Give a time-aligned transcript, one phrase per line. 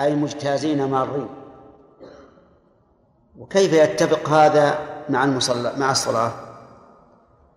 [0.00, 1.28] أي مجتازين مارين.
[3.38, 4.78] وكيف يتفق هذا
[5.08, 6.30] مع المصلى مع الصلاة؟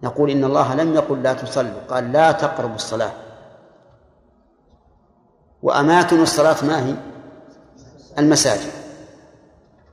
[0.03, 3.11] نقول إن الله لم يقل لا تصلوا قال لا تقربوا الصلاة.
[5.63, 6.95] وأماكن الصلاة ما هي؟
[8.19, 8.71] المساجد.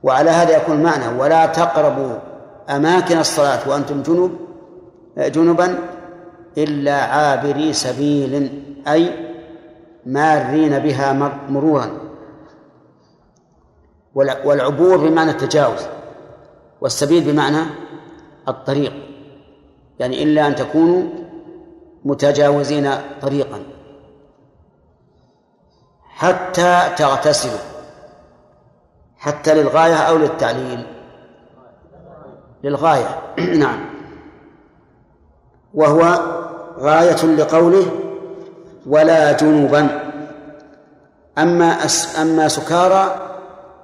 [0.03, 2.19] وعلى هذا يكون معنى ولا تقربوا
[2.69, 4.39] أماكن الصلاة وأنتم جنب
[5.17, 5.79] جنبا
[6.57, 9.25] إلا عابري سبيل أي
[10.05, 11.13] مارين بها
[11.49, 12.04] مرورا.
[14.15, 15.87] والعبور بمعنى التجاوز
[16.81, 17.65] والسبيل بمعنى
[18.47, 18.93] الطريق.
[19.99, 21.03] يعني إلا أن تكونوا
[22.05, 23.63] متجاوزين طريقا.
[26.01, 27.59] حتى تغتسلوا.
[29.17, 30.87] حتى للغاية أو للتعليل.
[32.63, 33.21] للغاية.
[33.63, 33.85] نعم.
[35.73, 36.01] وهو
[36.79, 37.91] غاية لقوله
[38.85, 40.11] ولا جنوبا.
[41.37, 41.77] أما
[42.21, 43.24] أما سكارى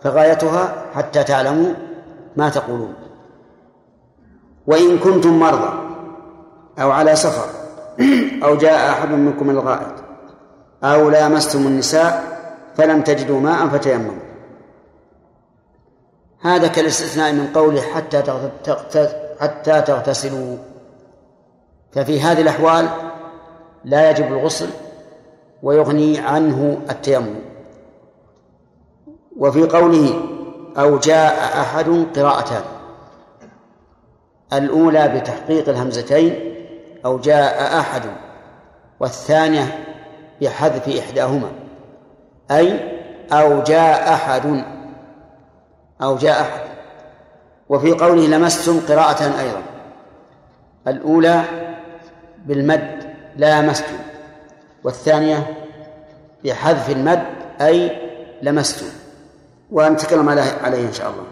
[0.01, 1.73] فغايتها حتى تعلموا
[2.35, 2.93] ما تقولون.
[4.67, 5.73] وإن كنتم مرضى
[6.79, 7.45] أو على سفر
[8.43, 9.93] أو جاء أحد منكم من الغائط
[10.83, 12.23] أو لامستم النساء
[12.75, 14.21] فلم تجدوا ماء فتيمموا.
[16.41, 18.23] هذا كالاستثناء من قوله حتى
[19.39, 20.57] حتى تغتسلوا.
[21.91, 22.89] ففي هذه الأحوال
[23.85, 24.69] لا يجب الغسل
[25.63, 27.50] ويغني عنه التيمم.
[29.41, 30.21] وفي قوله
[30.77, 32.63] أو جاء أحد قراءتان
[34.53, 36.55] الأولى بتحقيق الهمزتين
[37.05, 38.01] أو جاء أحد
[38.99, 39.85] والثانية
[40.41, 41.51] بحذف إحداهما.
[42.51, 42.79] أي
[43.31, 44.63] أو جاء أحد
[46.01, 46.61] أو جاء أحد.
[47.69, 49.61] وفي قوله لمستم قراءة أيضا.
[50.87, 51.41] الأولى
[52.45, 53.97] بالمد لامستم
[54.83, 55.53] والثانية
[56.43, 57.23] بحذف المد
[57.61, 57.91] أي
[58.41, 59.00] لمستم.
[59.71, 60.29] ونتكلم
[60.63, 61.23] عليه إن شاء الله.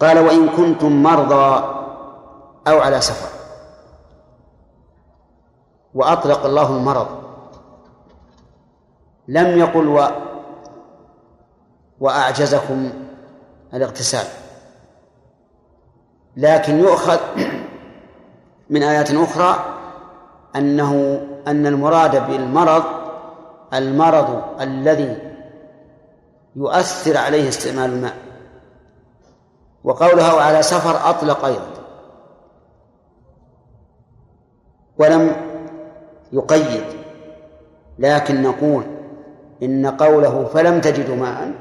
[0.00, 1.74] قال وإن كنتم مرضى
[2.68, 3.28] أو على سفر.
[5.94, 7.08] وأطلق الله المرض.
[9.28, 10.08] لم يقل و
[12.00, 12.90] وأعجزكم
[13.74, 14.26] الاغتسال.
[16.36, 17.18] لكن يؤخذ
[18.70, 19.64] من آيات أخرى
[20.56, 22.84] أنه أن المراد بالمرض
[23.74, 25.27] المرض الذي
[26.58, 28.16] يؤثر عليه استعمال الماء.
[29.84, 31.78] وقولها على سفر أطلق أيضا.
[34.98, 35.36] ولم
[36.32, 36.84] يقيد
[37.98, 38.84] لكن نقول
[39.62, 41.52] إن قوله فلم تجدوا ماء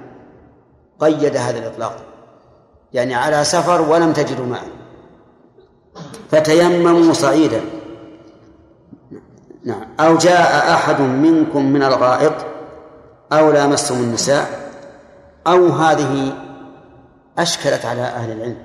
[1.00, 1.96] قيد هذا الإطلاق.
[2.94, 4.64] يعني على سفر ولم تجدوا ماء.
[6.32, 7.62] فتيمموا صعيدا.
[9.64, 9.88] نعم.
[10.00, 12.34] أو جاء أحد منكم من الغائط
[13.32, 14.67] أو لامستم النساء
[15.48, 16.34] أو هذه
[17.38, 18.58] أشكلت على أهل العلم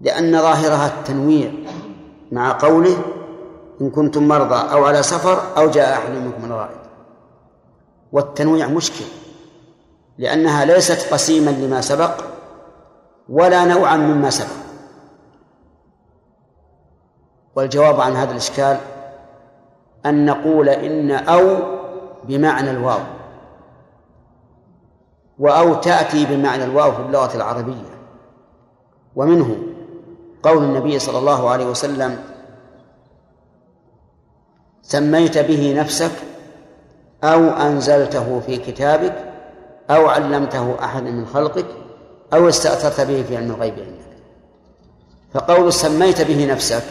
[0.00, 1.52] لأن ظاهرها التنويع
[2.32, 2.98] مع قوله
[3.80, 6.78] إن كنتم مرضى أو على سفر أو جاء أحد منكم من الغائط.
[8.12, 9.04] والتنويع مشكل
[10.18, 12.24] لأنها ليست قسيما لما سبق
[13.28, 14.68] ولا نوعا مما سبق.
[17.56, 18.78] والجواب عن هذا الإشكال
[20.06, 21.56] أن نقول إن أو
[22.24, 23.17] بمعنى الواو.
[25.38, 27.98] وأو تأتي بمعنى الواو في اللغة العربية.
[29.16, 29.56] ومنه
[30.42, 32.18] قول النبي صلى الله عليه وسلم
[34.82, 36.12] سميت به نفسك
[37.24, 39.32] أو أنزلته في كتابك
[39.90, 41.66] أو علمته أحد من خلقك
[42.32, 44.18] أو استأثرت به في علم الغيب عندك.
[45.34, 46.84] فقول سميت به نفسك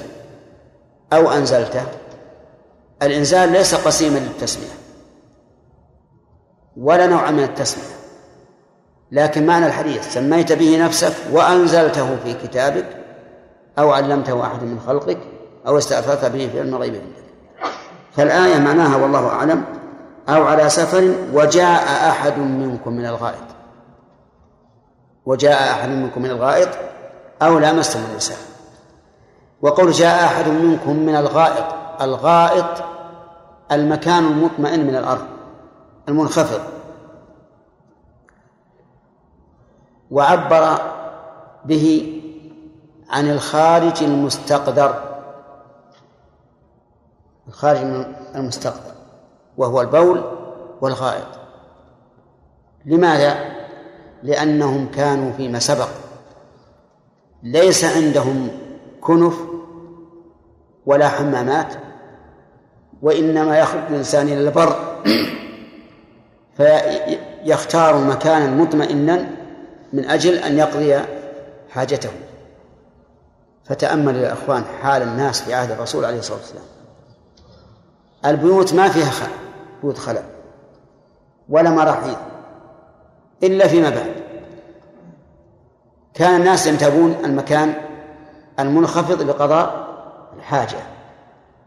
[1.13, 1.83] أو أنزلته
[3.01, 4.77] الإنزال ليس قسيما للتسمية
[6.77, 7.96] ولا نوع من التسمية.
[9.11, 12.85] لكن معنى الحديث سميت به نفسك وأنزلته في كتابك
[13.79, 15.17] أو علمته أحد من خلقك
[15.67, 17.27] أو استأثرت به في علم الغيب عندك.
[18.11, 19.63] فالآية معناها والله أعلم
[20.29, 23.47] أو على سفر وجاء أحد منكم من الغائط.
[25.25, 26.69] وجاء أحد منكم من الغائط
[27.41, 28.37] أو لامستم النساء.
[29.61, 31.65] وقول جاء أحد منكم من الغائط
[32.01, 32.83] الغائط
[33.71, 35.25] المكان المطمئن من الأرض
[36.09, 36.76] المنخفض.
[40.11, 40.77] وعبر
[41.65, 42.13] به
[43.09, 45.03] عن الخارج المستقدر.
[47.47, 48.05] الخارج
[48.35, 48.91] المستقدر
[49.57, 50.23] وهو البول
[50.81, 51.27] والغائط.
[52.85, 53.37] لماذا؟
[54.23, 55.89] لأنهم كانوا فيما سبق.
[57.43, 58.47] ليس عندهم
[59.01, 59.39] كنف
[60.85, 61.73] ولا حمامات
[63.01, 64.75] وإنما يخرج الإنسان إلى البر.
[67.43, 69.36] يختار مكانا مطمئنا
[69.97, 70.99] من أجل أن يقضي
[71.69, 72.09] حاجته.
[73.65, 76.63] فتأمل يا إخوان حال الناس في عهد الرسول عليه الصلاة والسلام.
[78.25, 79.27] البيوت ما فيها خل
[79.81, 80.25] بيوت خلاء
[81.49, 82.17] ولا مراحيض
[83.43, 84.13] إلا فيما بعد.
[86.13, 87.73] كان الناس ينتابون المكان
[88.59, 89.87] المنخفض لقضاء
[90.37, 90.77] الحاجة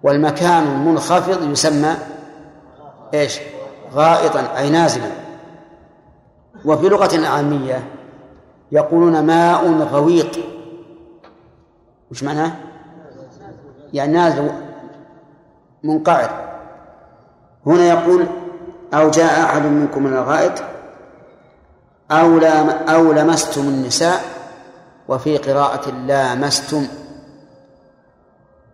[0.02, 1.94] والمكان المنخفض يسمى
[3.14, 3.38] إيش؟
[3.92, 5.10] غائطا أي نازلا.
[6.64, 7.99] وفي لغة عامية
[8.72, 10.36] يقولون ماء غويط.
[12.10, 12.52] وش معناه؟
[13.92, 14.50] يعني نازل
[15.84, 16.30] منقعد
[17.66, 18.26] هنا يقول
[18.94, 20.62] أو جاء أحد منكم من الغائط
[22.10, 22.38] أو
[22.88, 24.20] أو لمستم النساء
[25.08, 26.86] وفي قراءة لامستم.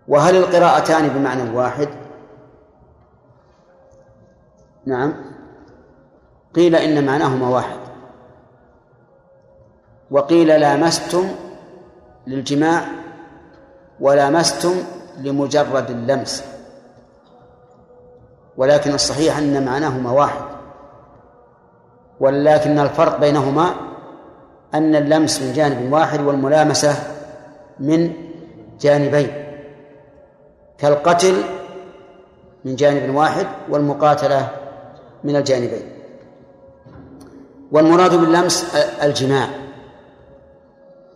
[0.08, 1.88] وهل القراءتان بمعنى واحد؟
[4.86, 5.14] نعم.
[6.54, 7.78] قيل إن معناهما واحد.
[10.10, 11.28] وقيل لامستم
[12.26, 12.84] للجماع
[14.00, 14.74] ولامستم
[15.18, 16.44] لمجرد اللمس.
[18.56, 20.42] ولكن الصحيح أن معناهما واحد.
[22.20, 23.74] ولكن الفرق بينهما
[24.74, 26.94] أن اللمس من جانب واحد والملامسة
[27.80, 28.12] من
[28.80, 29.30] جانبين.
[30.78, 31.42] كالقتل
[32.64, 34.48] من جانب واحد والمقاتلة
[35.24, 35.92] من الجانبين.
[37.72, 39.65] والمراد باللمس الجماع.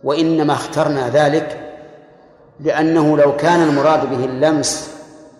[0.03, 1.71] وإنما اخترنا ذلك
[2.59, 4.95] لأنه لو كان المراد به اللمس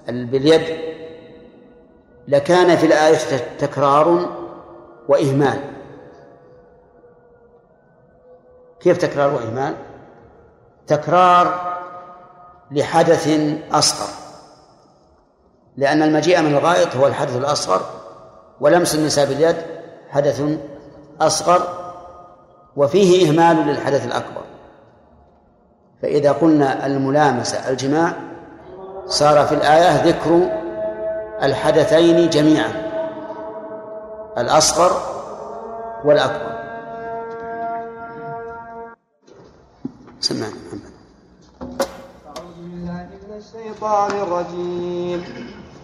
[0.08, 0.78] باليد
[2.28, 3.18] لكان في الآية
[3.60, 4.30] تكرار
[5.08, 5.60] وإهمال.
[8.80, 9.75] كيف تكرار وإهمال؟
[10.88, 11.78] تكرار
[12.72, 13.30] لحدث
[13.72, 14.10] أصغر.
[15.78, 17.81] لأن المجيء من الغائط هو الحدث الأصغر
[18.60, 19.56] ولمس النساء باليد
[20.10, 20.44] حدث
[21.22, 21.62] أصغر
[22.75, 24.50] وفيه إهمال للحدث الأكبر.
[26.01, 28.13] فإذا قلنا الملامسة الجماع
[29.07, 30.50] صار في الآية ذكر
[31.44, 32.71] الحدثين جميعا
[34.38, 34.92] الأصغر
[36.06, 36.51] والأكبر.
[40.19, 40.92] سمعنا محمد
[42.27, 45.61] أعوذ بالله من الشيطان الرجيم.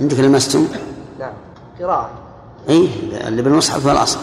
[0.00, 0.68] عندك لمستم؟
[1.18, 1.32] نعم
[1.80, 2.10] قراءة.
[2.68, 2.88] اي
[3.28, 4.18] اللي بالمصحف هو الاصل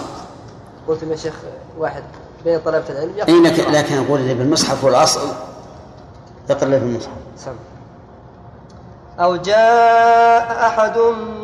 [0.88, 1.34] قلت يا شيخ
[1.78, 2.04] واحد
[2.46, 5.22] بين طلبة العلم اي لكن, لكن أقول اللي بالمصحف هو الاصل
[6.50, 7.52] يقرأ اللي في المصحف سم.
[9.20, 10.98] أو جاء أحد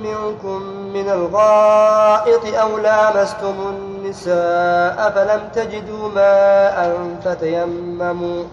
[0.03, 0.61] منكم
[0.93, 8.43] من الغائط أو لامستم النساء فلم تجدوا ماء فتيمموا.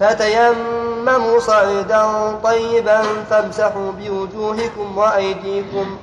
[0.00, 5.98] فتيمموا صعيدا طيبا فامسحوا بوجوهكم وأيديكم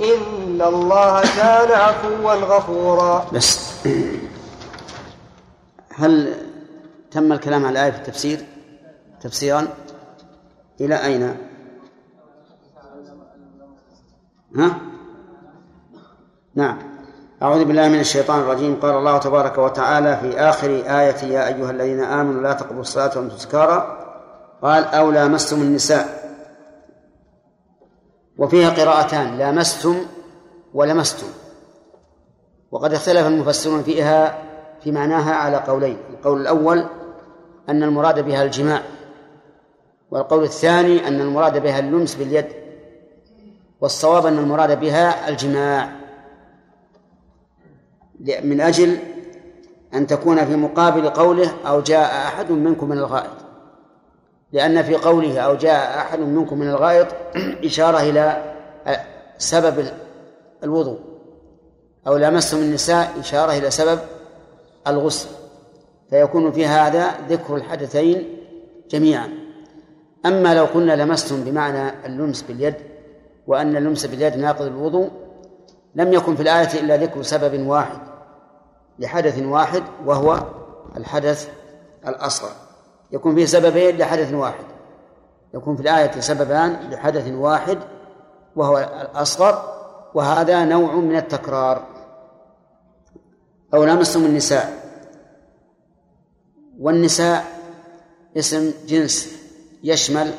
[0.00, 3.26] إن الله كان عفوا غفورا.
[3.32, 3.72] بس.
[5.94, 6.34] هل
[7.10, 8.46] تم الكلام على الآية في التفسير؟
[9.20, 9.68] تفسيرا
[10.80, 11.36] إلى أين؟
[14.56, 14.78] ها؟
[16.54, 16.91] نعم.
[17.42, 18.80] أعوذ بالله من الشيطان الرجيم.
[18.82, 23.36] قال الله تبارك وتعالى في آخر آية يا أيها الذين آمنوا لا تقربوا الصلاة وأنتم
[23.36, 23.98] سكارى.
[24.62, 26.06] قال أو لامستم النساء.
[28.38, 29.96] وفيها قراءتان لامستم
[30.74, 31.26] ولمستم.
[32.70, 34.38] وقد اختلف المفسرون فيها
[34.84, 35.98] في معناها على قولين.
[36.10, 36.84] القول الأول
[37.68, 38.82] أن المراد بها الجماع.
[40.10, 42.48] والقول الثاني أن المراد بها اللمس باليد.
[43.80, 46.01] والصواب أن المراد بها الجماع.
[48.22, 48.98] من أجل
[49.94, 53.30] أن تكون في مقابل قوله أو جاء أحد منكم من الغائط.
[54.52, 57.06] لأن في قوله أو جاء أحد منكم من الغائط
[57.64, 58.54] إشارة إلى
[59.38, 59.86] سبب
[60.64, 60.98] الوضوء.
[62.06, 63.98] أو لمستم النساء إشارة إلى سبب
[64.86, 65.28] الغسل.
[66.10, 68.36] فيكون في هذا ذكر الحدثين
[68.90, 69.28] جميعا.
[70.26, 72.74] أما لو قلنا لمستم بمعنى اللمس باليد
[73.46, 75.10] وأن اللمس باليد ناقض الوضوء
[75.94, 78.11] لم يكن في الآية إلا ذكر سبب واحد.
[78.98, 80.42] لحدث واحد وهو
[80.96, 81.48] الحدث
[82.06, 82.50] الأصغر.
[83.12, 84.64] يكون فيه سببين لحدث واحد.
[85.54, 87.78] يكون في الآية سببان لحدث واحد
[88.56, 89.82] وهو الأصغر
[90.14, 91.86] وهذا نوع من التكرار.
[93.74, 94.82] أو لامستم النساء.
[96.78, 97.44] والنساء
[98.36, 99.42] اسم جنس
[99.82, 100.32] يشمل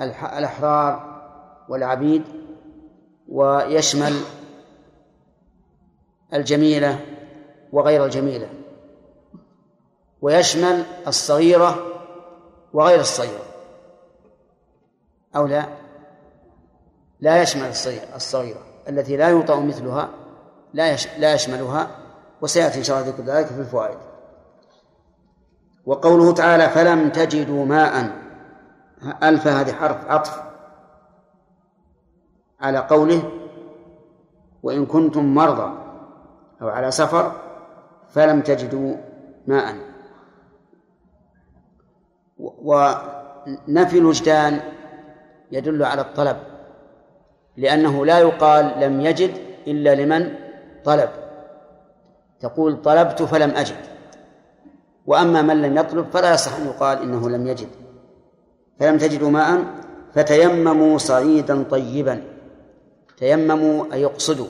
[0.00, 1.14] الأحرار
[1.68, 2.22] والعبيد
[3.28, 4.20] ويشمل
[6.34, 7.00] الجميلة
[7.74, 8.48] وغير الجميلة.
[10.22, 11.86] ويشمل الصغيرة
[12.72, 13.44] وغير الصغيرة.
[15.36, 15.66] أو لا؟
[17.20, 17.66] لا يشمل
[18.16, 18.62] الصغيرة.
[18.88, 20.08] التي لا يوطأ مثلها
[20.74, 21.90] لا لا يشملها
[22.42, 23.98] وسيأتي إن شاء الله ذكر ذلك في الفوائد.
[25.86, 28.24] وقوله تعالى فلم تجدوا ماء.
[29.22, 30.42] ألف هذه حرف عطف
[32.60, 33.30] على قوله
[34.62, 35.72] وإن كنتم مرضى
[36.62, 37.43] أو على سفر
[38.14, 38.94] فلم تجدوا
[39.46, 39.74] ماء.
[42.38, 44.60] ونفي الوجدان
[45.52, 46.36] يدل على الطلب
[47.56, 49.30] لأنه لا يقال لم يجد
[49.66, 50.34] إلا لمن
[50.84, 51.08] طلب.
[52.40, 53.76] تقول طلبت فلم أجد
[55.06, 57.68] وأما من لم يطلب فلا يصح أن يقال إنه لم يجد.
[58.80, 59.64] فلم تجدوا ماء
[60.12, 62.22] فتيمموا صعيدا طيبا.
[63.16, 64.46] تيمموا أي يقصدوا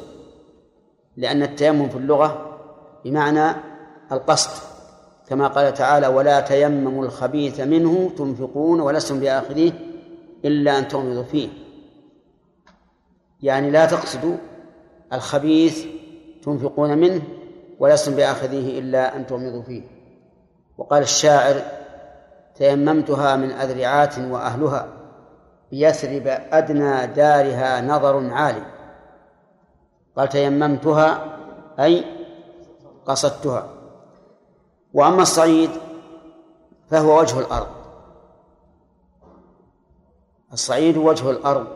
[1.17, 2.54] لأن التيمم في اللغة
[3.05, 3.57] بمعنى
[4.13, 4.51] القصد
[5.29, 9.73] كما قال تعالى ولا تيمموا الخبيث منه تنفقون ولستم بآخذيه
[10.45, 11.49] إلا أن تغمضوا فيه.
[13.43, 14.37] يعني لا تقصدوا
[15.13, 15.85] الخبيث
[16.43, 17.23] تنفقون منه
[17.79, 19.83] ولستم بآخذيه إلا أن تغمضوا فيه.
[20.79, 21.63] وقال الشاعر
[22.55, 24.89] تيممتها من أذرعات وأهلها
[25.71, 28.63] بيثرب أدنى دارها نظر عالي
[30.17, 31.37] قال تيممتها
[31.81, 32.05] أي
[33.07, 33.69] قصدتها.
[34.95, 35.71] وأما الصعيد
[36.91, 37.69] فهو وجه الأرض.
[40.53, 41.67] الصعيد وجه الأرض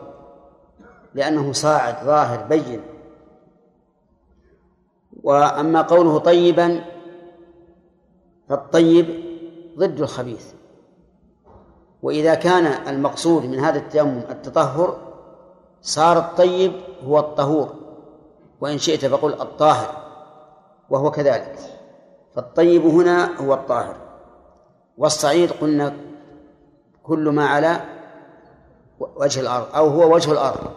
[1.13, 2.81] لأنه صاعد ظاهر بين.
[5.23, 6.85] وأما قوله طيبا
[8.49, 9.23] فالطيب
[9.77, 10.53] ضد الخبيث.
[12.01, 14.97] وإذا كان المقصود من هذا التيمم التطهر
[15.81, 16.73] صار الطيب
[17.05, 17.73] هو الطهور.
[18.61, 20.08] وإن شئت فقل الطاهر.
[20.89, 21.55] وهو كذلك.
[22.35, 23.95] فالطيب هنا هو الطاهر.
[24.97, 25.93] والصعيد قلنا
[27.03, 27.81] كل ما على
[28.99, 30.71] وجه الأرض أو هو وجه الأرض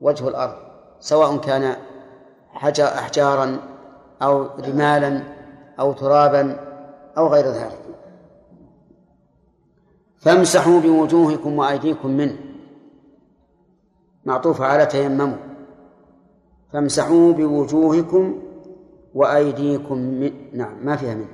[0.00, 0.54] وجه الأرض
[1.00, 1.76] سواء كان
[2.80, 3.58] أحجارا
[4.22, 5.22] أو رمالا
[5.80, 6.60] أو ترابا
[7.18, 7.78] أو غير ذلك.
[10.18, 12.38] فامسحوا بوجوهكم وأيديكم منه.
[14.24, 15.36] معطوف على تيمموا.
[16.72, 18.42] فامسحوا بوجوهكم
[19.16, 21.28] وأيديكم من نعم ما فيها منه.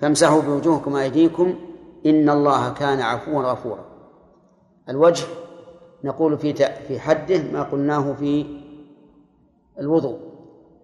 [0.00, 1.54] فامسحوا بوجوهكم وأيديكم
[2.06, 3.84] إن الله كان عفوا غفورا.
[4.88, 5.26] الوجه
[6.04, 6.54] نقول في
[6.88, 8.46] في حده ما قلناه في
[9.80, 10.18] الوضوء.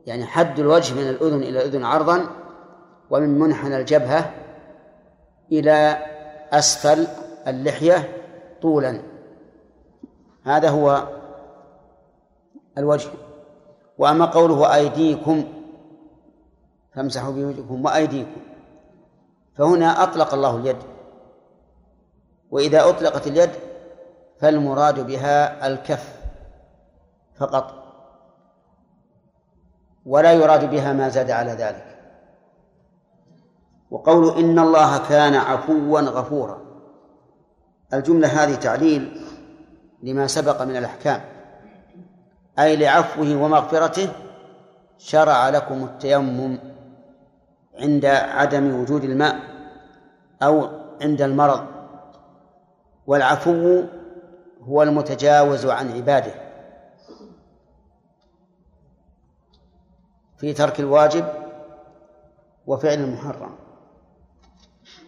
[0.06, 2.26] يعني حد الوجه من الأذن إلى الأذن عرضا
[3.11, 4.30] ومن منحنى الجبهة
[5.52, 5.99] إلى
[6.52, 7.06] أسفل
[7.49, 8.08] اللحية
[8.62, 9.00] طولا.
[10.42, 11.08] هذا هو
[12.78, 13.08] الوجه.
[13.99, 15.44] وأما قوله أيديكم
[16.95, 18.41] فامسحوا بوجهكم وأيديكم.
[19.59, 20.77] فهنا أطلق الله اليد.
[22.51, 23.51] وإذا أطلقت اليد
[24.41, 26.21] فالمراد بها الكف
[27.37, 27.85] فقط.
[30.07, 31.99] ولا يراد بها ما زاد على ذلك.
[33.91, 36.61] وقول إن الله كان عفوا غفورا.
[37.95, 39.21] الجملة هذه تعليل
[40.03, 41.21] لما سبق من الأحكام.
[42.59, 44.09] أي لعفوه ومغفرته
[44.99, 46.74] شرع لكم التيمم.
[47.78, 49.40] عند عدم وجود الماء
[50.43, 50.69] أو
[51.02, 51.66] عند المرض
[53.07, 53.83] والعفو
[54.62, 56.35] هو المتجاوز عن عباده.
[60.37, 61.25] في ترك الواجب
[62.66, 63.54] وفعل المحرم.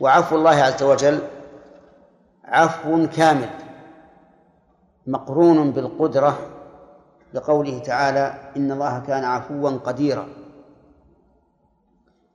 [0.00, 1.20] وعفو الله عز وجل
[2.44, 3.50] عفو كامل
[5.06, 6.38] مقرون بالقدرة
[7.34, 10.28] لقوله تعالى إن الله كان عفوا قديرا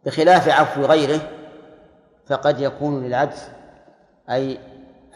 [0.05, 1.19] بخلاف عفو غيره
[2.27, 3.43] فقد يكون للعجز
[4.29, 4.59] أي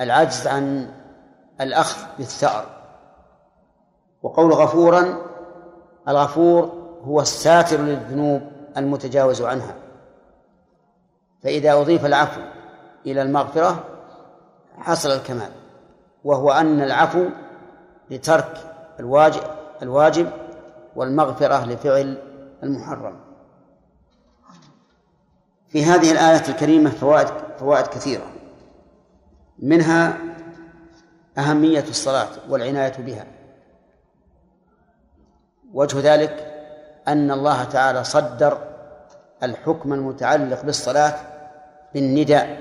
[0.02, 0.92] العجز عن
[1.62, 2.66] الأخذ بالثأر.
[4.24, 5.18] وقول غفورا
[6.08, 8.42] الغفور هو الساتر للذنوب
[8.78, 9.76] المتجاوز عنها.
[11.44, 12.42] فإذا أضيف العفو
[13.06, 13.84] إلى المغفرة
[14.78, 15.52] حصل الكمال.
[16.24, 17.26] وهو أن العفو
[18.10, 18.58] لترك
[19.00, 19.42] الواجب
[19.82, 20.30] الواجب
[20.96, 22.18] والمغفرة لفعل
[22.64, 23.25] المحرم.
[25.76, 27.28] في هذه الآية الكريمة فوائد
[27.60, 28.24] فوائد كثيرة.
[29.60, 30.18] منها
[31.38, 33.26] أهمية الصلاة والعناية بها.
[35.74, 36.54] وجه ذلك
[37.08, 38.58] أن الله تعالى صدر
[39.44, 41.14] الحكم المتعلق بالصلاة
[41.94, 42.58] بالنداء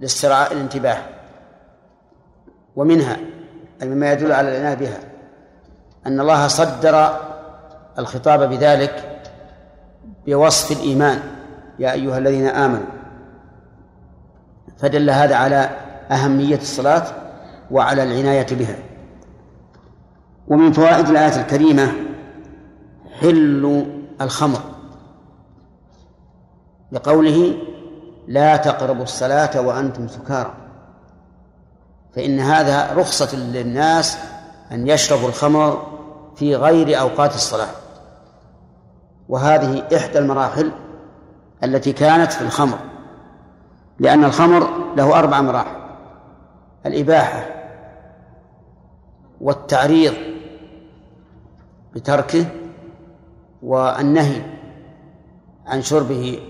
[0.00, 0.98] لاسترعاء الانتباه.
[2.76, 3.16] ومنها
[3.82, 4.98] مما يدل على العناية بها
[6.06, 7.20] أن الله صدر
[7.98, 9.13] الخطاب بذلك
[10.26, 11.20] بوصف الإيمان
[11.78, 12.86] يا أيها الذين آمنوا.
[14.78, 15.70] فدل هذا على
[16.10, 17.06] أهمية الصلاة
[17.70, 18.76] وعلى العناية بها.
[20.48, 21.92] ومن فوائد الآية الكريمة
[23.20, 23.86] حل
[24.20, 24.60] الخمر.
[26.92, 27.54] لقوله
[28.28, 30.54] لا تقربوا الصلاة وأنتم سكارى.
[32.16, 34.18] فإن هذا رخصة للناس
[34.72, 35.86] أن يشربوا الخمر
[36.36, 37.83] في غير أوقات الصلاة.
[39.28, 40.72] وهذه إحدى المراحل
[41.64, 42.78] التي كانت في الخمر
[43.98, 45.76] لأن الخمر له أربع مراحل
[46.86, 47.46] الإباحة
[49.40, 50.14] والتعريض
[51.94, 52.46] بتركه
[53.62, 54.42] والنهي
[55.66, 56.40] عن شربه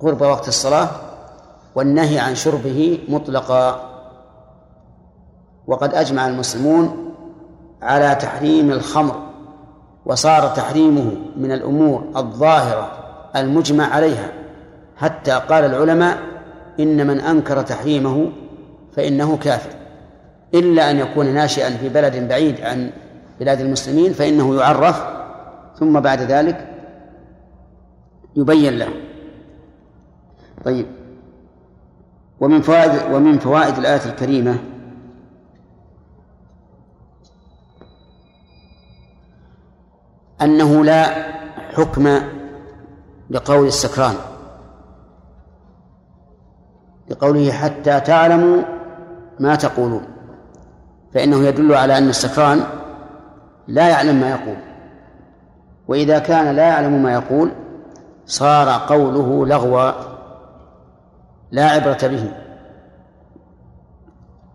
[0.00, 0.88] قرب وقت الصلاة
[1.74, 3.92] والنهي عن شربه مطلقا.
[5.66, 7.14] وقد أجمع المسلمون
[7.82, 9.31] على تحريم الخمر
[10.06, 12.92] وصار تحريمه من الأمور الظاهرة
[13.36, 14.32] المجمع عليها.
[14.96, 16.18] حتى قال العلماء
[16.80, 18.32] إن من أنكر تحريمه
[18.96, 19.70] فإنه كافر.
[20.54, 22.90] إلا أن يكون ناشئا في بلد بعيد عن
[23.40, 25.04] بلاد المسلمين فإنه يعرف
[25.78, 26.68] ثم بعد ذلك
[28.36, 28.88] يبين له.
[30.64, 30.86] طيب.
[32.40, 34.58] ومن فوائد ومن فوائد الآية الكريمة
[40.44, 41.06] أنه لا
[41.76, 42.18] حكم
[43.30, 44.14] لقول السكران
[47.08, 48.62] لقوله حتى تعلموا
[49.40, 50.04] ما تقولون
[51.14, 52.60] فإنه يدل على أن السكران
[53.68, 54.56] لا يعلم ما يقول
[55.88, 57.52] وإذا كان لا يعلم ما يقول
[58.26, 59.92] صار قوله لغوا
[61.50, 62.32] لا عبرة به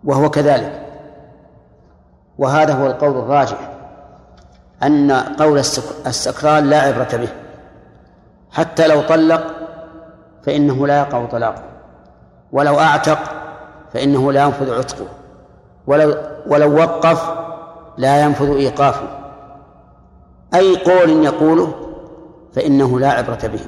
[0.04, 0.86] وهو كذلك
[2.38, 3.77] وهذا هو القول الراجح.
[4.82, 5.58] أن قول
[6.06, 7.28] السكران لا عبرة به.
[8.50, 9.46] حتى لو طلق
[10.42, 11.62] فإنه لا يقع طلاقه.
[12.52, 13.18] ولو أعتق
[13.92, 15.06] فإنه لا ينفذ عتقه.
[15.86, 17.30] ولو ولو وقف
[17.98, 19.08] لا ينفذ إيقافه.
[20.54, 21.74] أي قول يقوله
[22.54, 23.60] فإنه لا عبرة به.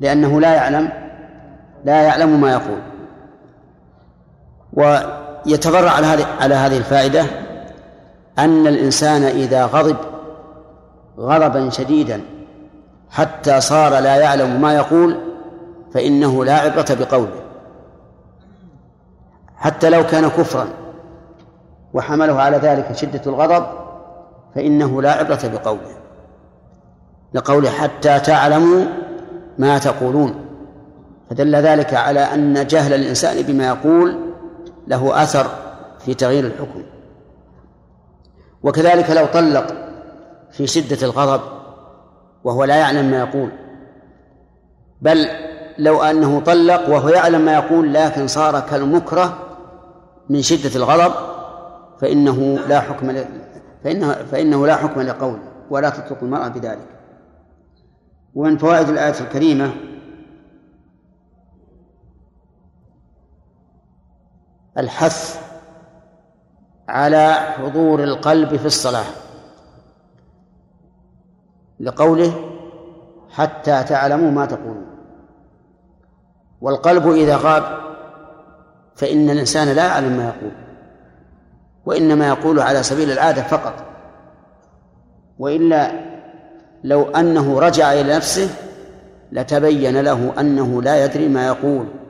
[0.00, 0.92] لأنه لا يعلم
[1.84, 2.78] لا يعلم ما يقول.
[4.72, 7.24] ويتضرع على هذه على هذه الفائدة
[8.38, 9.96] أن الإنسان إذا غضب
[11.18, 12.20] غضبا شديدا
[13.10, 15.16] حتى صار لا يعلم ما يقول
[15.94, 17.42] فإنه لا عبرة بقوله.
[19.56, 20.68] حتى لو كان كفرا
[21.94, 23.66] وحمله على ذلك شدة الغضب
[24.54, 25.96] فإنه لا عبرة بقوله.
[27.34, 28.84] لقوله حتى تعلموا
[29.58, 30.34] ما تقولون.
[31.30, 34.18] فدل ذلك على أن جهل الإنسان بما يقول
[34.86, 35.46] له أثر
[36.04, 36.82] في تغيير الحكم.
[38.62, 39.74] وكذلك لو طلق
[40.50, 41.42] في شدة الغضب
[42.44, 43.50] وهو لا يعلم ما يقول.
[45.02, 45.26] بل
[45.78, 49.38] لو أنه طلق وهو يعلم ما يقول لكن صار كالمكره
[50.28, 51.14] من شدة الغضب
[52.00, 53.24] فإنه لا حكم
[53.84, 56.88] فإنه, فإنه لا حكم لقوله ولا تطلق المرأة بذلك.
[58.34, 59.74] ومن فوائد الآية الكريمة
[64.78, 65.41] الحث
[66.92, 69.04] على حضور القلب في الصلاة.
[71.80, 72.34] لقوله
[73.30, 74.86] حتى تعلموا ما تقولون.
[76.60, 77.64] والقلب إذا غاب
[78.96, 80.52] فإن الإنسان لا يعلم ما يقول
[81.86, 83.74] وإنما يقول على سبيل العادة فقط.
[85.38, 85.92] وإلا
[86.84, 88.48] لو أنه رجع إلى نفسه
[89.32, 92.01] لتبين له أنه لا يدري ما يقول.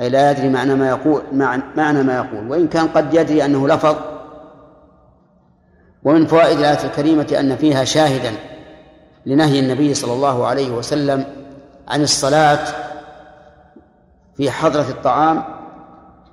[0.00, 1.22] أي لا يدري معنى ما يقول
[1.76, 2.50] معنى ما يقول.
[2.50, 3.96] وإن كان قد يدري أنه لفظ
[6.04, 8.32] ومن فوائد الآية الكريمة أن فيها شاهدا
[9.26, 11.24] لنهي النبي صلى الله عليه وسلم
[11.88, 12.66] عن الصلاة
[14.36, 15.42] في حضرة الطعام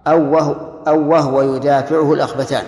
[0.08, 0.56] أو وهو,
[0.88, 2.63] أو وهو يدافعه الأخبثان.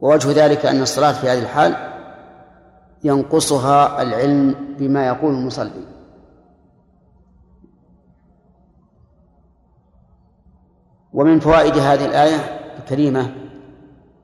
[0.00, 1.76] ووجه ذلك أن الصلاة في هذه الحال
[3.04, 5.97] ينقصها العلم بما يقول المصلي.
[11.12, 13.34] ومن فوائد هذه الآية الكريمة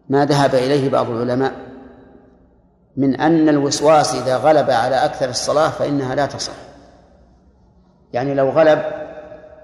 [0.08, 1.52] ما ذهب إليه بعض العلماء
[2.96, 6.52] من أن الوسواس إذا غلب على أكثر الصلاة فإنها لا تصح.
[8.12, 8.82] يعني لو غلب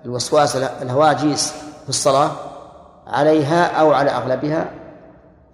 [0.05, 1.53] الوسواس الهواجيس
[1.83, 2.31] في الصلاة
[3.07, 4.71] عليها أو على أغلبها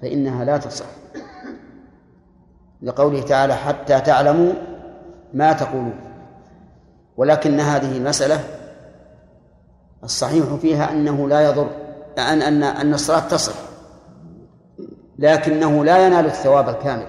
[0.02, 0.86] فإنها لا تصح.
[2.82, 4.52] لقوله تعالى حتى تعلموا
[5.34, 6.00] ما تقولون.
[7.16, 8.40] ولكن هذه المسألة
[10.06, 11.68] الصحيح فيها أنه لا يضر
[12.18, 13.54] أن أن أن الصلاة تصح
[15.18, 17.06] لكنه لا ينال الثواب الكامل.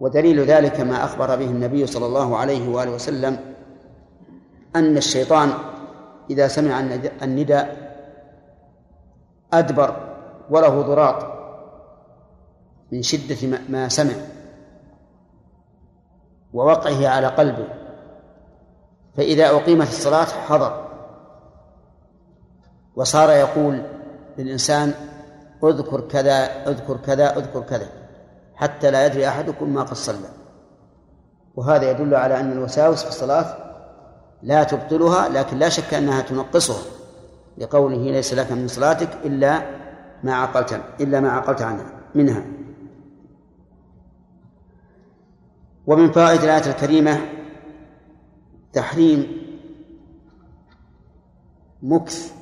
[0.00, 3.38] ودليل ذلك ما أخبر به النبي صلى الله عليه وآله وسلم
[4.76, 5.50] أن الشيطان
[6.30, 6.80] إذا سمع
[7.22, 7.76] النداء
[9.52, 9.96] أدبر
[10.50, 11.26] وله ضراط
[12.92, 14.14] من شدة ما سمع
[16.52, 17.68] ووقعه على قلبه
[19.16, 20.87] فإذا أقيمت الصلاة حضر.
[22.98, 23.82] وصار يقول
[24.38, 24.94] للإنسان
[25.64, 27.88] اذكر كذا اذكر كذا اذكر كذا
[28.54, 30.28] حتى لا يدري أحدكم ما قد صلى
[31.56, 33.56] وهذا يدل على أن الوساوس في الصلاة
[34.42, 36.82] لا تبطلها لكن لا شك أنها تنقصها
[37.58, 39.62] لقوله ليس لك من صلاتك إلا
[40.22, 42.44] ما عقلت إلا ما عقلت عنها منها.
[45.86, 47.20] ومن فوائد الآية الكريمة
[48.72, 49.26] تحريم
[51.82, 52.37] مكث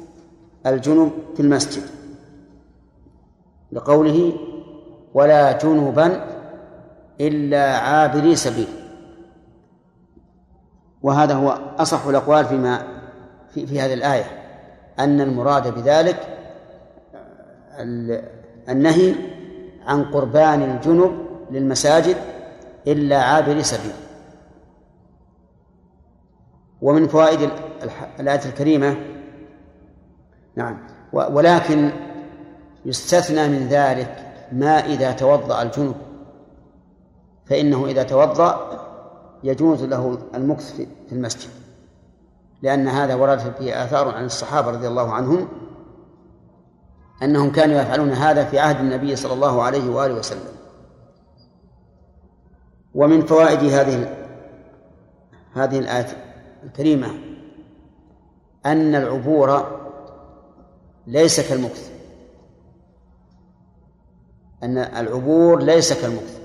[0.66, 1.82] الجنب في المسجد
[3.72, 4.32] لقوله
[5.14, 6.24] ولا جنبا
[7.20, 8.68] إلا عابري سبيل.
[11.02, 12.86] وهذا هو أصح الأقوال فيما
[13.54, 14.24] في, في هذه الآية
[14.98, 16.38] أن المراد بذلك
[18.68, 19.14] النهي
[19.86, 22.16] عن قربان الجنب للمساجد
[22.86, 23.92] إلا عابر سبيل.
[26.82, 27.50] ومن فوائد
[28.20, 28.96] الآية الكريمة
[30.56, 30.78] نعم.
[31.12, 31.90] ولكن
[32.84, 35.94] يستثنى من ذلك ما إذا توضأ الجنب.
[37.46, 38.80] فإنه إذا توضأ
[39.44, 41.50] يجوز له المكث في المسجد.
[42.62, 45.48] لأن هذا ورد فيه آثار عن الصحابة رضي الله عنهم
[47.22, 50.56] أنهم كانوا يفعلون هذا في عهد النبي صلى الله عليه وآله وسلم.
[52.94, 54.16] ومن فوائد هذه
[55.54, 56.06] هذه الآية
[56.64, 57.08] الكريمة
[58.66, 59.75] أن العبور
[61.06, 61.90] ليس كالمكث.
[64.62, 66.38] أن العبور ليس كالمكث.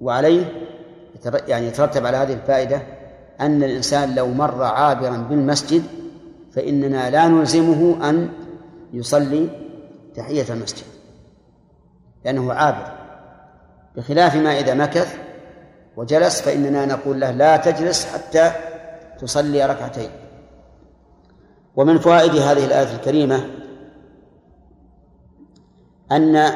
[0.00, 0.68] وعليه
[1.48, 2.82] يعني يترتب على هذه الفائدة
[3.40, 5.82] أن الإنسان لو مر عابرا بالمسجد
[6.52, 8.28] فإننا لا نلزمه أن
[8.92, 9.48] يصلي
[10.14, 10.86] تحية المسجد
[12.24, 12.92] لأنه عابر.
[13.96, 15.16] بخلاف ما إذا مكث
[15.96, 18.52] وجلس فإننا نقول له لا تجلس حتى
[19.20, 20.10] تصلي ركعتين.
[21.76, 23.57] ومن فوائد هذه الآية الكريمة
[26.12, 26.52] أن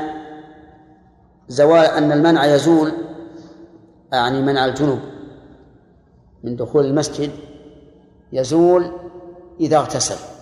[1.49, 2.93] زوال أن المنع يزول
[4.13, 4.99] يعني منع الجنوب
[6.45, 7.31] من دخول المسجد
[8.33, 8.93] يزول
[9.61, 10.33] إذا اغتسل.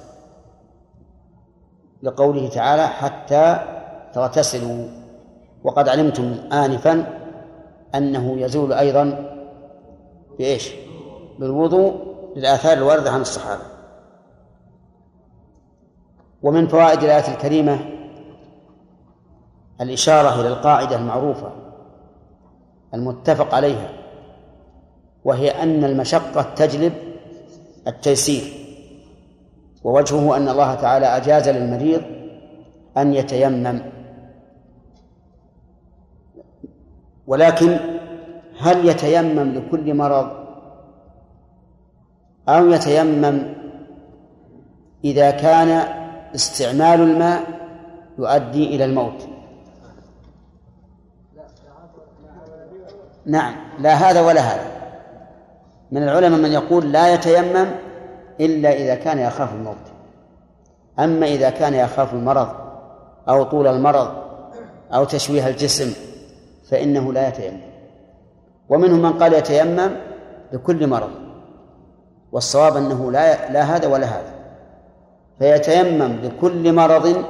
[2.02, 3.58] لقوله تعالى حتى
[4.14, 4.88] تغتسلوا.
[5.64, 7.18] وقد علمتم آنفا
[7.94, 9.30] أنه يزول أيضا
[10.38, 10.72] بإيش؟
[11.38, 11.94] بالوضوء
[12.36, 13.62] للآثار الواردة عن الصحابة.
[16.42, 17.99] ومن فوائد الآية الكريمة
[19.80, 21.52] الإشارة إلى القاعدة المعروفة
[22.94, 23.90] المتفق عليها
[25.24, 26.92] وهي أن المشقة تجلب
[27.86, 28.42] التيسير
[29.84, 32.02] ووجهه أن الله تعالى أجاز للمريض
[32.96, 33.80] أن يتيمم.
[37.26, 37.76] ولكن
[38.60, 40.30] هل يتيمم لكل مرض؟
[42.48, 43.42] أو يتيمم
[45.04, 45.82] إذا كان
[46.34, 47.42] استعمال الماء
[48.18, 49.28] يؤدي إلى الموت؟
[53.26, 54.66] نعم لا هذا ولا هذا.
[55.92, 57.66] من العلماء من يقول لا يتيمم
[58.40, 59.76] إلا إذا كان يخاف الموت.
[60.98, 62.48] أما إذا كان يخاف المرض
[63.28, 64.08] أو طول المرض
[64.94, 65.92] أو تشويه الجسم
[66.70, 67.60] فإنه لا يتيمم.
[68.68, 69.90] ومنهم من قال يتيمم
[70.52, 71.10] لكل مرض.
[72.32, 74.32] والصواب أنه لا لا هذا ولا هذا.
[75.38, 77.24] فيتيمم لكل مرض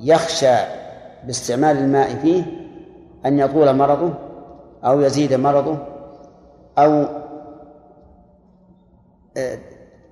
[0.00, 0.56] يخشى
[1.24, 2.42] باستعمال الماء فيه
[3.26, 4.25] أن يطول مرضه
[4.86, 5.78] أو يزيد مرضه
[6.78, 7.06] أو
[9.36, 9.58] آه،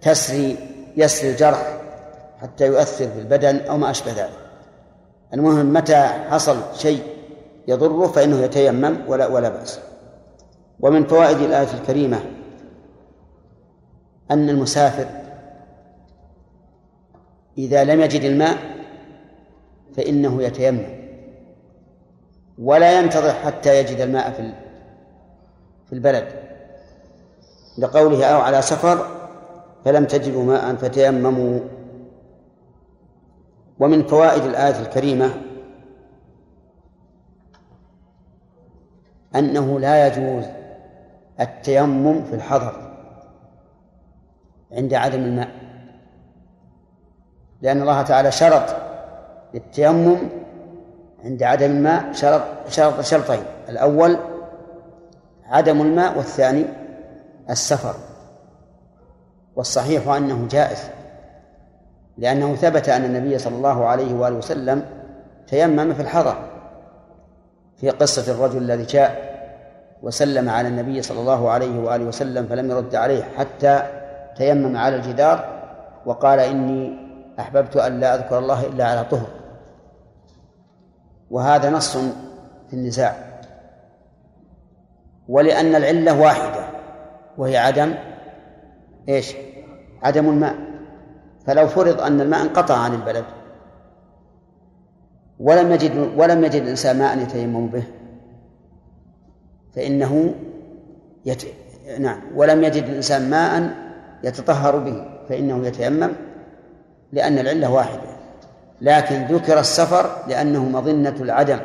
[0.01, 0.57] تسري
[0.97, 1.79] يسري الجرح
[2.43, 4.39] حتى يؤثر في البدن أو ما أشبه ذلك.
[5.35, 7.03] المهم متى حصل شيء
[7.69, 9.81] يضره فإنه يتيمم ولا ولا بأس.
[10.81, 12.21] ومن فوائد الآية الكريمة
[14.31, 15.07] أن المسافر
[17.59, 18.59] إذا لم يجد الماء
[19.97, 21.05] فإنه يتيمم
[22.59, 24.64] ولا ينتظر حتى يجد الماء في
[25.87, 26.29] في البلد
[27.79, 29.07] لقوله أو على سفر
[29.85, 31.61] فلم تجدوا ماء فتيمموا.
[33.81, 35.31] ومن فوائد الآية الكريمة
[39.35, 40.45] أنه لا يجوز
[41.41, 42.95] التيمم في الحضر
[44.73, 45.49] عند عدم الماء
[47.63, 48.77] لأن الله تعالى شرط
[49.55, 50.19] للتيمم
[51.25, 54.19] عند عدم الماء شرط شرط شرطين الأول
[55.47, 56.65] عدم الماء والثاني
[57.51, 57.95] السفر.
[59.57, 60.79] والصحيح أنه جائز
[62.19, 64.87] لأنه ثبت أن النبي صلى الله عليه وآله وسلم
[65.47, 66.37] تيمم في الحضر
[67.77, 69.35] في قصة الرجل الذي جاء
[70.03, 73.83] وسلم على النبي صلى الله عليه وآله وسلم فلم يرد عليه حتى
[74.37, 75.63] تيمم على الجدار
[76.07, 77.05] وقال إني
[77.41, 79.27] أحببت أن لا أذكر الله إلا على طهر.
[81.31, 81.97] وهذا نص
[82.69, 83.17] في النزاع.
[85.29, 86.67] ولأن العلة واحدة
[87.39, 87.95] وهي عدم
[89.09, 89.35] إيش؟
[90.03, 90.55] عدم الماء.
[91.47, 93.25] فلو فرض أن الماء انقطع عن البلد
[95.41, 97.83] ولم يجد ولم يجد الإنسان ماء يتيمم به
[99.75, 100.35] فإنه
[101.27, 101.45] يت...
[101.99, 103.71] نعم ولم يجد الإنسان ماء
[104.25, 106.13] يتطهر به فإنه يتيمم
[107.13, 108.15] لأن العلة واحدة.
[108.81, 111.59] لكن ذكر السفر لأنه مظنة العدم.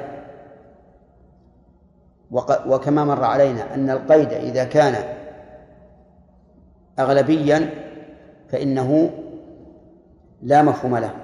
[2.31, 5.15] وكما مر علينا أن القيد إذا كان
[6.99, 7.69] أغلبيا
[8.49, 9.11] فإنه
[10.41, 11.15] لا مفهوم له.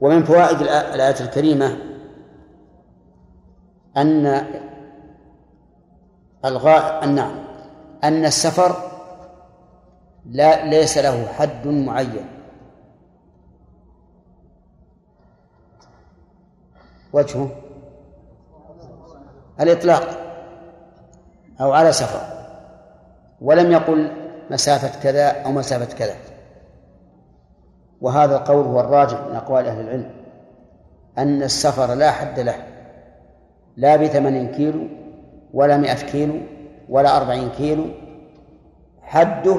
[0.00, 1.76] ومن فوائد الآية الكريمة
[3.96, 4.46] أن
[6.44, 7.44] الغاء النعم
[8.04, 8.76] أن السفر
[10.26, 12.26] لا ليس له حد معين.
[17.12, 17.69] وجهه
[19.60, 20.02] الإطلاق
[21.60, 22.20] أو على سفر
[23.40, 24.12] ولم يقل
[24.50, 26.14] مسافة كذا أو مسافة كذا.
[28.00, 30.10] وهذا القول هو الراجح من أقوال أهل العلم
[31.18, 32.54] أن السفر لا حد له
[33.76, 34.86] لا بثمانين كيلو
[35.54, 36.40] ولا مئة كيلو
[36.88, 37.84] ولا أربعين كيلو.
[39.02, 39.56] حده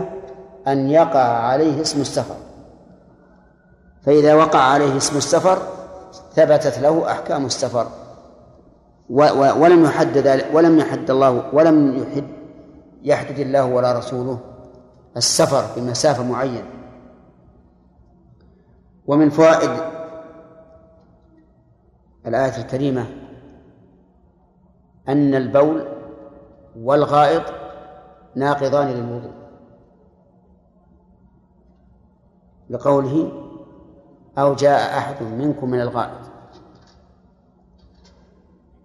[0.67, 2.35] أن يقع عليه اسم السفر.
[4.01, 5.57] فإذا وقع عليه اسم السفر
[6.33, 7.87] ثبتت له أحكام السفر.
[9.11, 12.27] ولم يحدد ولم يحد الله ولم يحد
[13.03, 14.39] يحدد الله ولا رسوله.
[15.17, 16.67] السفر بمسافة معينة.
[19.07, 19.69] ومن فوائد
[22.27, 23.05] الآية الكريمة
[25.07, 25.87] أن البول
[26.79, 27.43] والغائط
[28.35, 29.33] ناقضان للوضوء.
[32.69, 33.31] لقوله
[34.37, 36.20] أو جاء أحد منكم من الغائط.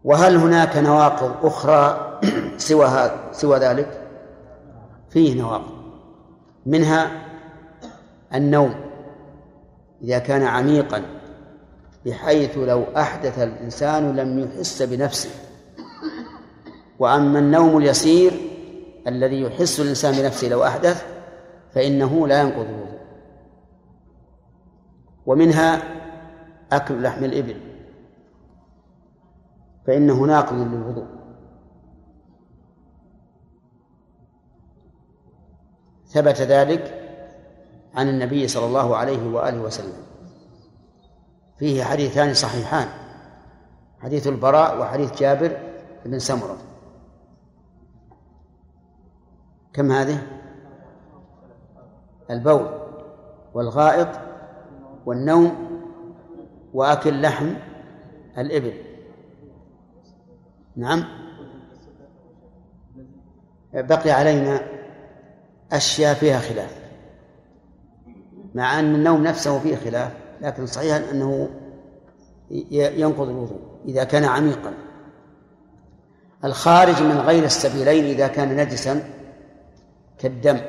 [0.06, 2.10] وهل هناك نواقض أخرى
[2.56, 4.00] سوى هذا سوى ذلك؟
[5.10, 5.76] فيه نواقض.
[6.66, 7.10] منها
[8.34, 8.74] النوم.
[10.02, 11.02] إذا كان عميقا
[12.06, 15.30] بحيث لو أحدث الإنسان لم يحس بنفسه.
[16.98, 18.32] وأما النوم اليسير
[19.06, 21.04] الذي يحس الإنسان بنفسه لو أحدث
[21.74, 22.66] فإنه لا ينقض
[25.26, 25.82] ومنها
[26.72, 27.65] أكل لحم الإبل.
[29.86, 31.06] فإنه ناقض للوضوء
[36.06, 37.02] ثبت ذلك
[37.94, 40.06] عن النبي صلى الله عليه وآله وسلم.
[41.58, 42.88] فيه حديثان صحيحان.
[44.00, 45.56] حديث البراء وحديث جابر
[46.04, 46.56] بن سمرة.
[49.72, 50.26] كم هذه؟
[52.30, 52.68] البول
[53.54, 54.08] والغائط
[55.06, 55.80] والنوم
[56.74, 57.54] وأكل لحم
[58.38, 58.85] الإبل.
[60.76, 61.04] نعم.
[63.74, 64.60] بقي علينا
[65.72, 66.76] أشياء فيها خلاف
[68.54, 71.48] مع أن النوم نفسه فيه خلاف لكن صحيح أنه
[72.70, 74.74] ينقض الوضوء إذا كان عميقا.
[76.44, 79.10] الخارج من غير السبيلين إذا كان نجسا
[80.18, 80.60] كالدم.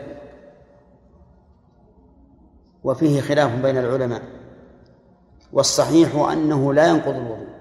[2.84, 4.22] وفيه خلاف بين العلماء
[5.54, 7.57] والصحيح أنه لا ينقض الوضوء.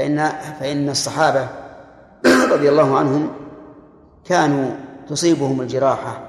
[0.00, 0.28] فإن
[0.60, 1.48] فإن الصحابة
[2.54, 3.30] رضي الله عنهم
[4.24, 4.70] كانوا
[5.08, 6.20] تصيبهم الجراحة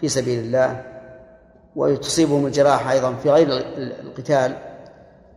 [0.00, 0.82] في سبيل الله
[1.76, 4.56] وتصيبهم الجراحة أيضا في غير القتال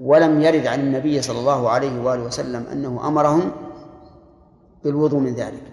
[0.02, 3.52] ولم يرد عن النبي صلى الله عليه وآله وسلم أنه أمرهم
[4.84, 5.64] بالوضوء من ذلك.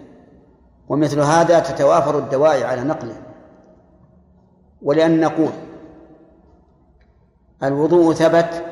[0.89, 3.15] ومثل هذا تتوافر الدواعي على نقله.
[4.81, 5.51] ولأن نقول
[7.63, 8.63] الوضوء ثبت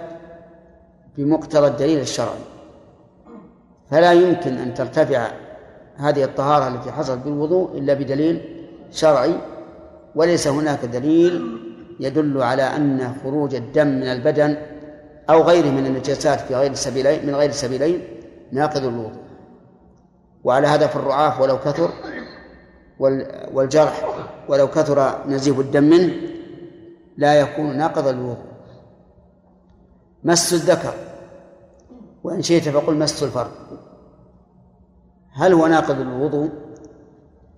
[1.18, 2.53] بمقتضى الدليل الشرعي.
[3.92, 5.28] فلا يمكن أن ترتفع
[5.96, 8.42] هذه الطهارة التي حصلت بالوضوء إلا بدليل
[8.92, 9.36] شرعي
[10.16, 11.60] وليس هناك دليل
[12.00, 14.58] يدل على أن خروج الدم من البدن
[15.30, 18.02] أو غيره من النجاسات في غير السبيلين من غير السبيلين
[18.52, 19.24] ناقض الوضوء.
[20.44, 21.90] وعلى هذا في الرعاف ولو كثر
[23.54, 24.06] والجرح
[24.50, 26.14] ولو كثر نزيف الدم منه
[27.18, 28.54] لا يكون ناقض الوضوء.
[30.24, 30.94] مس الذكر.
[32.24, 33.52] وإن شئت فقل مس الفرد
[35.32, 36.50] هل هو ناقض الوضوء؟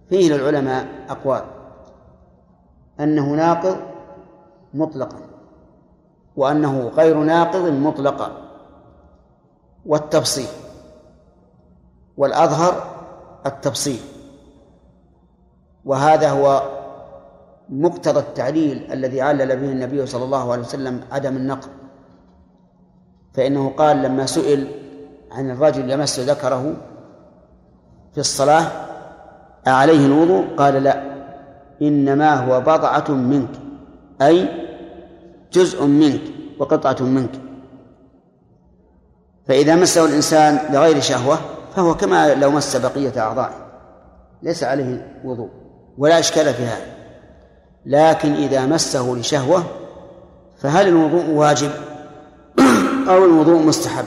[0.10, 1.44] فيه للعلماء أقوال
[3.00, 3.78] أنه ناقض
[4.74, 5.20] مطلقا
[6.36, 8.32] وأنه غير ناقض مطلقا
[9.86, 10.48] والتفصيل
[12.18, 12.96] والأظهر
[13.46, 14.00] التفصيل.
[15.86, 16.62] وهذا هو
[17.70, 21.70] مقتضى التعليل الذي علل به النبي صلى الله عليه وسلم عدم النقض.
[23.36, 24.68] فإنه قال لما سئل
[25.32, 26.74] عن الرجل يمس ذكره
[28.14, 28.68] في الصلاة
[29.68, 31.16] أعليه الوضوء؟ قال لا
[31.82, 33.50] إنما هو بضعة منك
[34.22, 34.48] أي
[35.54, 36.22] جزء منك
[36.60, 37.32] وقطعة منك.
[39.48, 41.38] فإذا مسه الإنسان لغير شهوة
[41.76, 43.66] فهو كما لو مس بقية أعضائه
[44.44, 45.50] ليس عليه وضوء
[45.98, 46.96] ولا إشكال في هذا.
[47.86, 49.64] لكن إذا مسه لشهوة
[50.58, 51.72] فهل الوضوء واجب؟
[53.08, 54.06] أو الوضوء مستحب.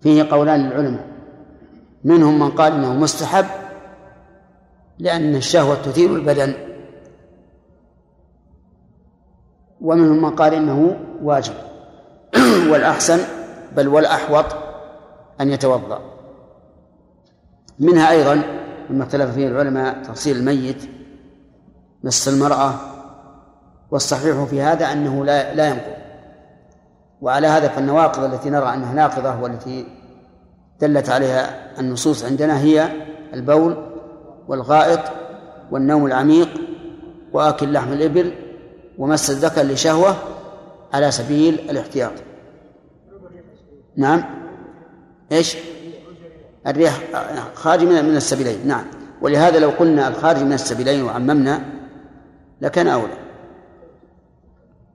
[0.00, 1.06] فيه قولان للعلماء.
[2.04, 3.46] منهم من قال إنه مستحب
[4.98, 6.54] لأن الشهوة تثير البدن.
[9.80, 11.54] ومنهم من قال إنه واجب.
[12.70, 13.18] والأحسن
[13.76, 14.44] بل والأحوط
[15.40, 16.00] أن يتوضأ.
[17.78, 18.42] منها أيضا
[18.90, 20.90] مما اختلف فيه العلماء تغسيل الميت
[22.04, 22.74] مس المرأة.
[23.90, 26.02] والصحيح في هذا أنه لا لا ينقض.
[27.22, 29.86] وعلى هذا فالنواقض التي نرى أنها ناقضة والتي
[30.80, 32.88] دلت عليها النصوص عندنا هي
[33.34, 33.76] البول
[34.48, 35.00] والغائط
[35.70, 36.48] والنوم العميق
[37.32, 38.32] وآكل لحم الإبل
[38.98, 40.16] ومس الذكر لشهوة
[40.92, 42.12] على سبيل الاحتياط.
[43.96, 44.24] نعم.
[45.32, 45.56] إيش؟
[46.66, 47.00] الريح
[47.54, 48.66] خارج من من السبيلين.
[48.66, 48.84] نعم.
[49.20, 51.62] ولهذا لو قلنا الخارج من السبيلين وعممنا
[52.60, 53.16] لكان أولى.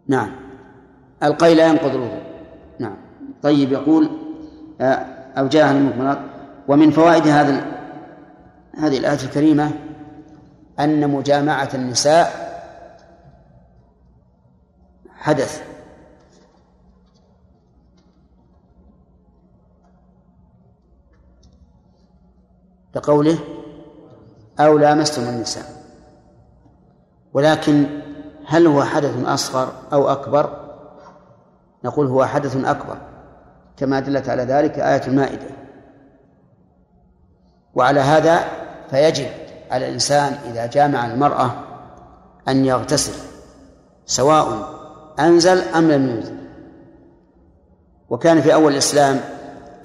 [0.08, 0.47] نعم.
[1.24, 2.24] القي لا ينقض الوضوء
[2.80, 2.98] نعم.
[3.44, 4.10] طيب يقول
[4.82, 6.20] آه أو جاءها المكملات
[6.68, 7.78] ومن فوائد هذا
[8.78, 9.72] هذه الآية الكريمة
[10.80, 12.48] أن مجامعة النساء
[15.16, 15.64] حدث.
[22.96, 23.40] لقوله
[24.60, 25.66] أو لامستم النساء.
[27.34, 27.86] ولكن
[28.46, 30.67] هل هو حدث أصغر أو أكبر؟
[31.84, 32.98] نقول هو حدث أكبر
[33.78, 35.48] كما دلت على ذلك آية المائدة.
[37.76, 38.40] وعلى هذا
[38.90, 39.28] فيجب
[39.72, 41.52] على الإنسان إذا جامع المرأة
[42.48, 43.14] أن يغتسل
[44.06, 44.70] سواء
[45.20, 46.38] أنزل أم لم ينزل.
[48.10, 49.20] وكان في أول الإسلام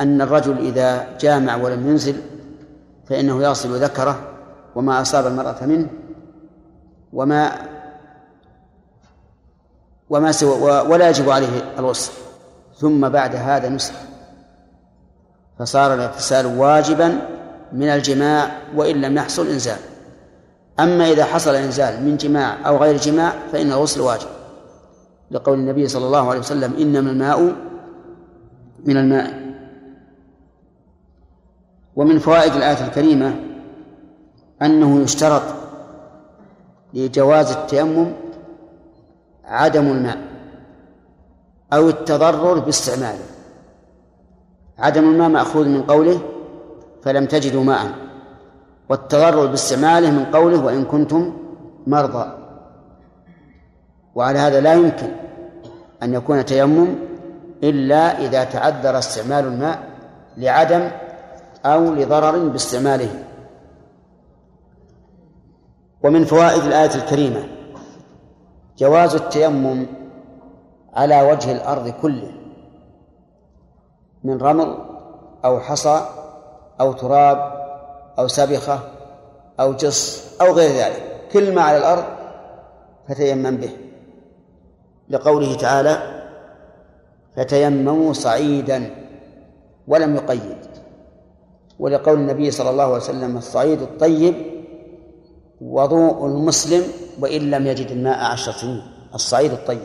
[0.01, 2.17] أن الرجل إذا جامع ولم ينزل
[3.09, 4.19] فإنه يغسل ذكره
[4.75, 5.89] وما أصاب المرأة منه
[7.13, 7.53] وما
[10.13, 12.13] وما سوى ولا يجب عليه الغسل
[12.77, 13.95] ثم بعد هذا نسخ.
[15.59, 17.19] فصار الاغتسال واجبا
[17.73, 19.79] من الجماع وإن لم يحصل إنزال.
[20.81, 24.29] أما إذا حصل إنزال من جماع أو غير جماع فإن الغسل واجب.
[25.31, 27.55] لقول النبي صلى الله عليه وسلم إنما الماء
[28.85, 29.43] من الماء.
[31.97, 33.35] ومن فوائد الآية الكريمة
[34.63, 35.43] أنه يشترط
[36.95, 38.13] لجواز التيمم
[39.53, 40.19] عدم الماء
[41.73, 43.25] أو التضرر باستعماله.
[44.79, 46.21] عدم الماء مأخوذ من قوله
[47.03, 47.93] فلم تجدوا ماء
[48.89, 51.33] والتضرر باستعماله من قوله وإن كنتم
[51.87, 52.39] مرضى.
[54.15, 55.09] وعلى هذا لا يمكن
[56.03, 56.89] أن يكون تيمم
[57.63, 59.79] إلا إذا تعذر استعمال الماء
[60.37, 60.91] لعدم
[61.65, 63.25] أو لضرر باستعماله.
[66.03, 67.62] ومن فوائد الآية الكريمة
[68.79, 69.87] جواز التيمم
[70.95, 72.33] على وجه الأرض كله
[74.25, 74.77] من رمل
[75.45, 76.07] أو حصى
[76.81, 77.53] أو تراب
[78.19, 78.81] أو سبخة
[79.61, 81.03] أو جص أو غير ذلك.
[81.33, 82.05] كل ما على الأرض
[83.09, 83.77] فتيمم به.
[85.09, 86.23] لقوله تعالى
[87.37, 88.91] فتيمموا صعيدا
[89.89, 90.59] ولم يقيد.
[91.79, 94.35] ولقول النبي صلى الله عليه وسلم الصعيد الطيب
[95.63, 96.83] وضوء المسلم
[97.21, 98.83] وإن لم يجد الماء عشر سنين
[99.15, 99.81] الصعيد الطيب.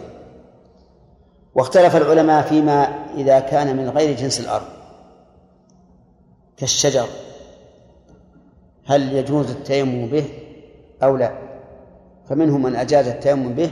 [1.55, 4.65] واختلف العلماء فيما إذا كان من غير جنس الأرض.
[6.57, 7.07] كالشجر
[8.86, 10.25] هل يجوز التيمم به
[11.03, 11.32] أو لا؟
[12.30, 13.69] فمنهم من أجاز التيمم به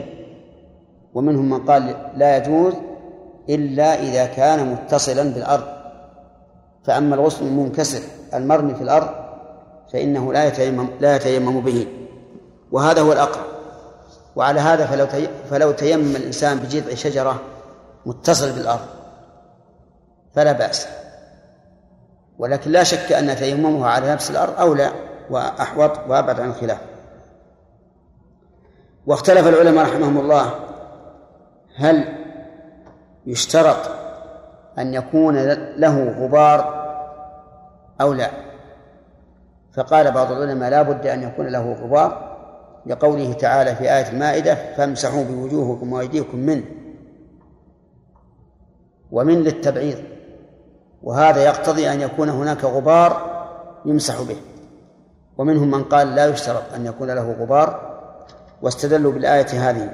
[1.13, 2.73] ومنهم من قال لا يجوز
[3.49, 5.67] إلا إذا كان متصلا بالأرض.
[6.83, 8.01] فأما الغصن المنكسر
[8.33, 9.24] المرمي في الأرض
[9.95, 11.87] فإنه لا يتيمم لا يتيمم به.
[12.71, 13.45] وهذا هو الأقرب.
[14.35, 15.07] وعلى هذا فلو
[15.49, 17.41] فلو تيمم الإنسان بجذع شجرة
[18.05, 18.85] متصل بالأرض
[20.33, 20.87] فلا بأس.
[22.39, 24.91] ولكن لا شك أن تيممه على نفس الأرض أولى
[25.29, 26.79] وأحوط وأبعد عن الخلاف.
[29.05, 30.53] واختلف العلماء رحمهم الله
[31.75, 32.03] هل
[33.25, 33.91] يشترط
[34.77, 35.35] أن يكون
[35.77, 36.85] له غبار
[38.01, 38.44] أو لا؟
[39.75, 42.35] فقال بعض العلماء لا بد أن يكون له غبار
[42.85, 46.63] لقوله تعالى في آية المائدة فامسحوا بوجوهكم وأيديكم منه
[49.11, 49.97] ومن للتبعيض.
[51.03, 53.35] وهذا يقتضي أن يكون هناك غبار
[53.85, 54.37] يمسح به.
[55.37, 57.95] ومنهم من قال لا يشترط أن يكون له غبار
[58.61, 59.89] واستدلوا بالآية هذه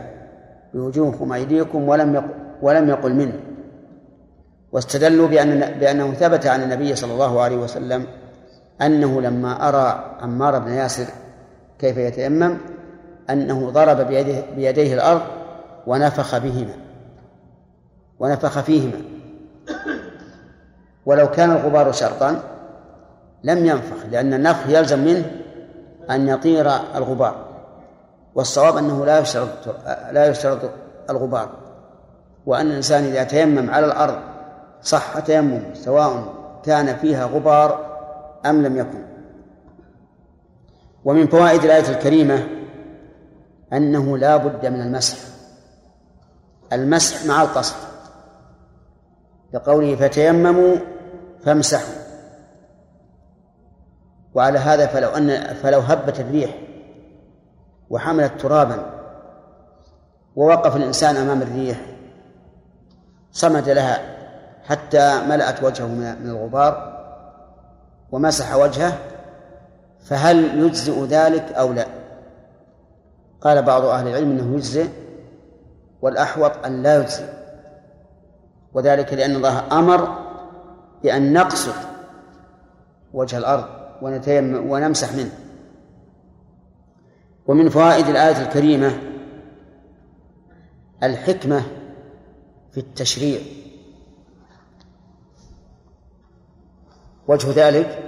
[0.74, 2.30] بوجوهكم أيديكم ولم يقل
[2.62, 3.40] ولم يقل منه
[4.72, 8.06] واستدلوا بأن بأنه ثبت عن النبي صلى الله عليه وسلم
[8.82, 11.06] أنه لما أرى عمار بن ياسر
[11.80, 12.58] كيف يتيمم
[13.30, 15.22] أنه ضرب بيده, بيديه الأرض
[15.88, 16.74] ونفخ بهما.
[18.20, 19.02] ونفخ فيهما.
[21.06, 22.44] ولو كان الغبار شرطا
[23.44, 25.32] لم ينفخ لأن النفخ يلزم منه
[26.10, 27.36] أن يطير الغبار.
[28.36, 29.50] والصواب أنه لا يشترط
[30.12, 30.60] لا يشترط
[31.10, 31.50] الغبار.
[32.46, 34.18] وأن الإنسان إذا تيمم على الأرض
[34.82, 36.24] صح تيمم سواء
[36.66, 37.91] كان فيها غبار
[38.46, 39.04] أم لم يكن.
[41.06, 42.48] ومن فوائد الآية الكريمة
[43.74, 45.18] أنه لا بد من المسح.
[46.74, 47.76] المسح مع القصد.
[49.54, 50.76] لقوله فتيمموا
[51.44, 52.02] فامسحوا.
[54.34, 56.58] وعلى هذا فلو أن فلو هبت الريح
[57.90, 59.02] وحملت ترابا
[60.36, 61.82] ووقف الإنسان أمام الريح
[63.32, 64.00] صمد لها
[64.64, 67.01] حتى ملأت وجهه من الغبار
[68.12, 68.98] ومسح وجهه
[70.04, 71.86] فهل يجزئ ذلك أو لا؟
[73.42, 74.88] قال بعض أهل العلم أنه يجزئ
[76.02, 77.26] والأحوط أن لا يجزئ.
[78.74, 80.18] وذلك لأن الله أمر
[81.04, 81.74] بأن نقصد
[83.14, 83.66] وجه الأرض
[84.02, 85.32] ونتيمم ونمسح منه.
[87.48, 88.92] ومن فوائد الآية الكريمة
[91.04, 91.64] الحكمة
[92.72, 93.61] في التشريع.
[97.32, 98.00] وجه ذلك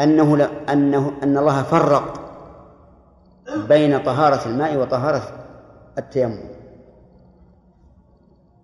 [0.00, 2.20] أنه أنه أن الله فرق
[3.68, 5.22] بين طهارة الماء وطهارة
[5.98, 6.40] التيمم.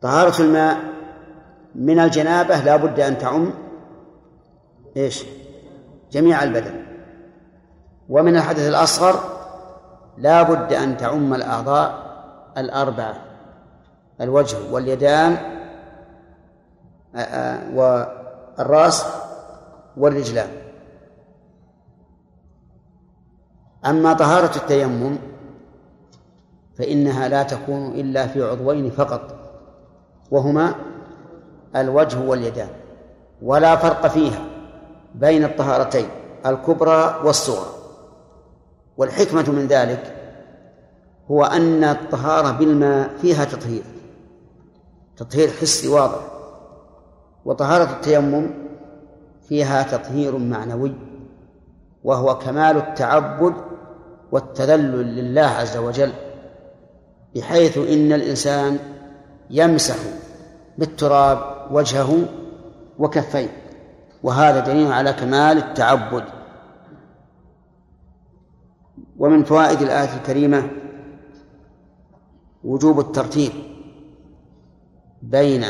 [0.02, 0.76] طهارة الماء
[1.74, 3.52] من الجنابة لا بد أن تعم
[4.96, 5.24] إيش؟
[6.12, 6.84] جميع البدن.
[8.08, 9.14] ومن الحدث الأصغر
[10.18, 12.02] لا بد أن تعم الأعضاء
[12.58, 13.14] الأربعة
[14.20, 15.36] الوجه واليدان
[18.58, 19.04] والرأس
[19.96, 20.48] والرجلان.
[23.86, 25.16] أما طهارة التيمم
[26.78, 29.34] فإنها لا تكون إلا في عضوين فقط
[30.30, 30.74] وهما
[31.76, 32.68] الوجه واليدان
[33.42, 34.44] ولا فرق فيها
[35.14, 36.08] بين الطهارتين
[36.46, 37.70] الكبرى والصغرى.
[38.96, 40.16] والحكمة من ذلك
[41.30, 43.82] هو أن الطهارة بالماء فيها تطهير
[45.16, 46.31] تطهير حسي واضح.
[47.44, 48.50] وطهارة التيمم
[49.48, 50.94] فيها تطهير معنوي
[52.04, 53.54] وهو كمال التعبد
[54.32, 56.12] والتذلل لله عز وجل
[57.34, 58.78] بحيث إن الإنسان
[59.50, 59.96] يمسح
[60.78, 62.18] بالتراب وجهه
[62.98, 63.48] وكفيه
[64.22, 66.24] وهذا دليل على كمال التعبد.
[69.18, 70.70] ومن فوائد الآية الكريمة
[72.64, 73.52] وجوب الترتيب
[75.22, 75.64] بين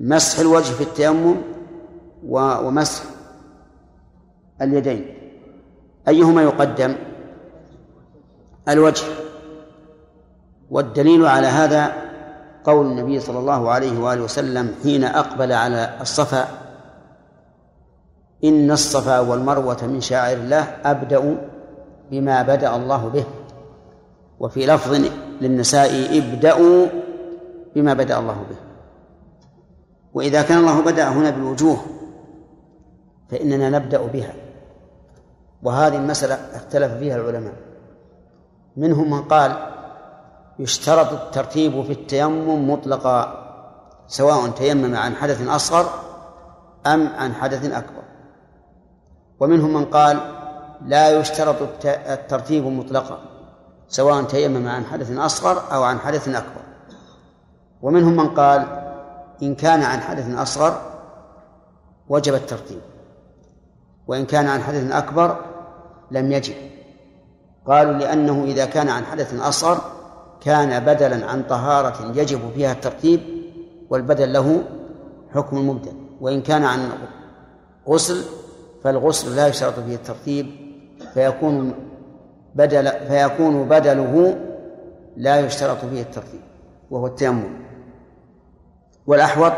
[0.00, 1.36] مسح الوجه في التيمم
[2.28, 3.02] ومسح
[4.62, 5.14] اليدين.
[6.08, 6.94] أيهما يقدم؟
[8.68, 9.04] الوجه.
[10.70, 11.92] والدليل على هذا
[12.64, 16.48] قول النبي صلى الله عليه وآله وسلم حين أقبل على الصفا
[18.44, 21.36] إن الصفا والمروة من شاعر الله أبدأ
[22.10, 23.24] بما بدأ الله به.
[24.40, 26.86] وفي لفظ للنساء ابدأوا
[27.76, 28.69] بما بدأ الله به.
[30.14, 31.76] وإذا كان الله بدأ هنا بالوجوه
[33.30, 34.34] فإننا نبدأ بها.
[35.62, 37.54] وهذه المسألة اختلف فيها العلماء.
[38.76, 39.70] منهم من قال
[40.58, 43.46] يشترط الترتيب في التيمم مطلقا
[44.06, 45.90] سواء تيمم عن حدث أصغر
[46.86, 48.02] أم عن حدث أكبر.
[49.40, 50.20] ومنهم من قال
[50.86, 53.18] لا يشترط الترتيب مطلقا
[53.88, 56.62] سواء تيمم عن حدث أصغر أو عن حدث أكبر.
[57.82, 58.79] ومنهم من قال
[59.42, 60.80] إن كان عن حدث أصغر
[62.08, 62.80] وجب الترتيب
[64.06, 65.36] وإن كان عن حدث أكبر
[66.10, 66.54] لم يجب.
[67.66, 69.78] قالوا لأنه إذا كان عن حدث أصغر
[70.40, 73.20] كان بدلا عن طهارة يجب فيها الترتيب
[73.90, 74.62] والبدل له
[75.34, 75.92] حكم المبدل.
[76.20, 76.88] وإن كان عن
[77.88, 78.22] غسل
[78.84, 80.46] فالغسل لا يشترط فيه الترتيب
[81.14, 81.74] فيكون
[82.54, 84.36] بدل فيكون بدله
[85.16, 86.40] لا يشترط فيه الترتيب
[86.90, 87.69] وهو التيمم.
[89.10, 89.52] والأحوط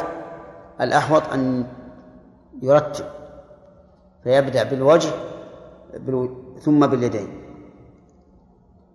[0.81, 1.67] الأحوط أن
[2.63, 3.05] يرتب
[4.25, 5.11] فيبدأ بالوجه
[6.61, 7.29] ثم باليدين.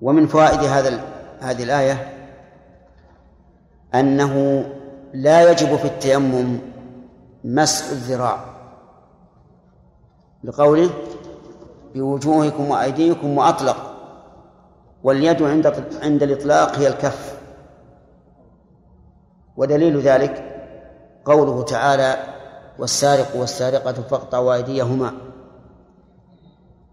[0.02, 1.02] ومن فوائد هذا
[1.40, 2.14] هذه الآية
[3.96, 4.66] أنه
[5.14, 6.60] لا يجب في التيمم
[7.44, 8.40] مسح الذراع.
[10.44, 10.90] لقوله
[11.96, 13.94] بوجوهكم وأيديكم وأطلق
[15.04, 17.37] واليد عند عند الإطلاق هي الكف.
[19.58, 20.44] ودليل ذلك
[21.26, 22.18] قوله تعالى
[22.80, 25.14] والسارق والسارقة فاقطعوا أيديهما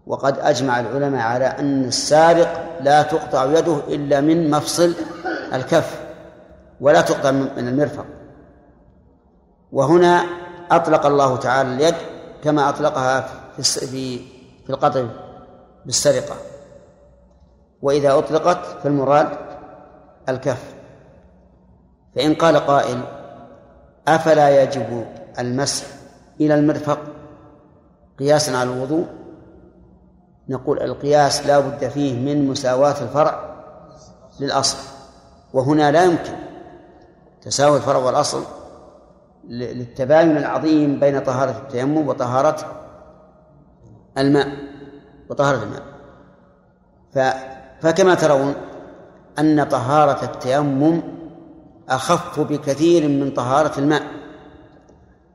[0.07, 4.93] وقد أجمع العلماء على أن السارق لا تقطع يده إلا من مفصل
[5.53, 6.01] الكف
[6.81, 8.05] ولا تقطع من المرفق.
[9.71, 10.23] وهنا
[10.71, 11.95] أطلق الله تعالى اليد
[12.43, 13.61] كما أطلقها في
[14.65, 15.05] في القطع
[15.85, 16.35] بالسرقة.
[17.81, 19.27] وإذا أطلقت فالمراد
[20.29, 20.74] الكف.
[22.15, 23.01] فإن قال قائل
[24.07, 25.05] أفلا يجب
[25.39, 25.85] المسح
[26.41, 26.99] إلى المرفق
[28.19, 29.05] قياسا على الوضوء؟
[30.49, 33.55] نقول القياس لا بد فيه من مساواة الفرع
[34.39, 34.77] للأصل
[35.53, 36.33] وهنا لا يمكن
[37.41, 38.43] تساوي الفرع والأصل
[39.47, 42.55] للتباين العظيم بين طهارة التيمم وطهارة
[44.17, 44.47] الماء
[45.29, 45.83] وطهارة الماء.
[47.81, 48.55] فكما ترون
[49.39, 51.01] أن طهارة التيمم
[51.89, 54.03] أخف بكثير من طهارة الماء.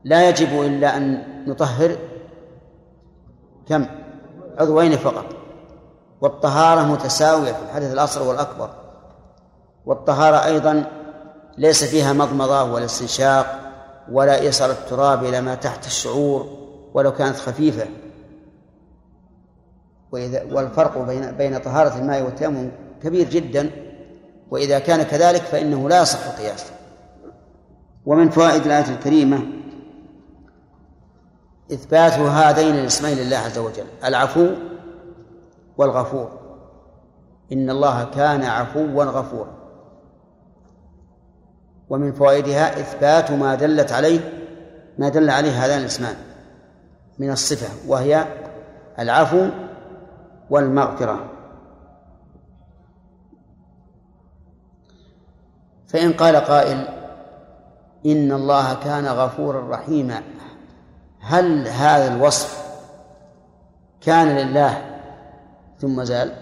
[0.04, 1.96] لا يجب إلا أن نطهر
[3.68, 3.86] كم؟
[4.58, 5.24] عضوين فقط.
[6.20, 8.70] والطهارة متساوية في الحدث الأصغر والأكبر.
[9.86, 10.84] والطهارة أيضا
[11.58, 13.58] ليس فيها مضمضة ولا استنشاق
[14.12, 16.46] ولا إيصال التراب إلى ما تحت الشعور
[16.94, 17.86] ولو كانت خفيفة.
[20.12, 22.70] وإذا والفرق بين بين طهارة الماء والتيمم
[23.02, 23.70] كبير جدا.
[24.50, 26.64] وإذا كان كذلك فإنه لا يصح القياس.
[28.06, 29.42] ومن فوائد الآية الكريمة
[31.72, 34.48] إثبات هذين الاسمين لله عز وجل العفو
[35.78, 36.30] والغفور.
[37.52, 39.54] إن الله كان عفوا غفورا.
[41.90, 44.20] ومن فوائدها إثبات ما دلت عليه
[44.98, 46.16] ما دل عليه هذان الاسمان
[47.18, 48.26] من الصفة وهي
[48.98, 49.48] العفو
[50.50, 51.39] والمغفرة.
[55.92, 56.88] فإن قال قائل
[58.06, 60.22] إن الله كان غفورا رحيما
[61.20, 62.66] هل هذا الوصف
[64.00, 64.82] كان لله؟
[65.80, 66.32] ثم زال.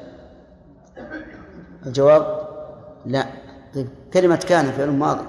[1.87, 2.49] الجواب
[3.07, 3.27] لا.
[3.75, 5.25] طيب كلمة كان فعل ماضي.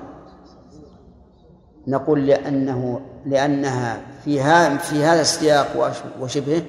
[1.88, 4.40] نقول لأنه لأنها في
[4.78, 6.62] في هذا السياق وشبهه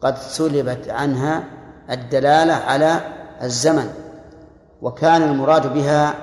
[0.00, 1.44] قد سلبت عنها
[1.90, 3.00] الدلالة على
[3.42, 3.90] الزمن
[4.82, 6.14] وكان المراد بها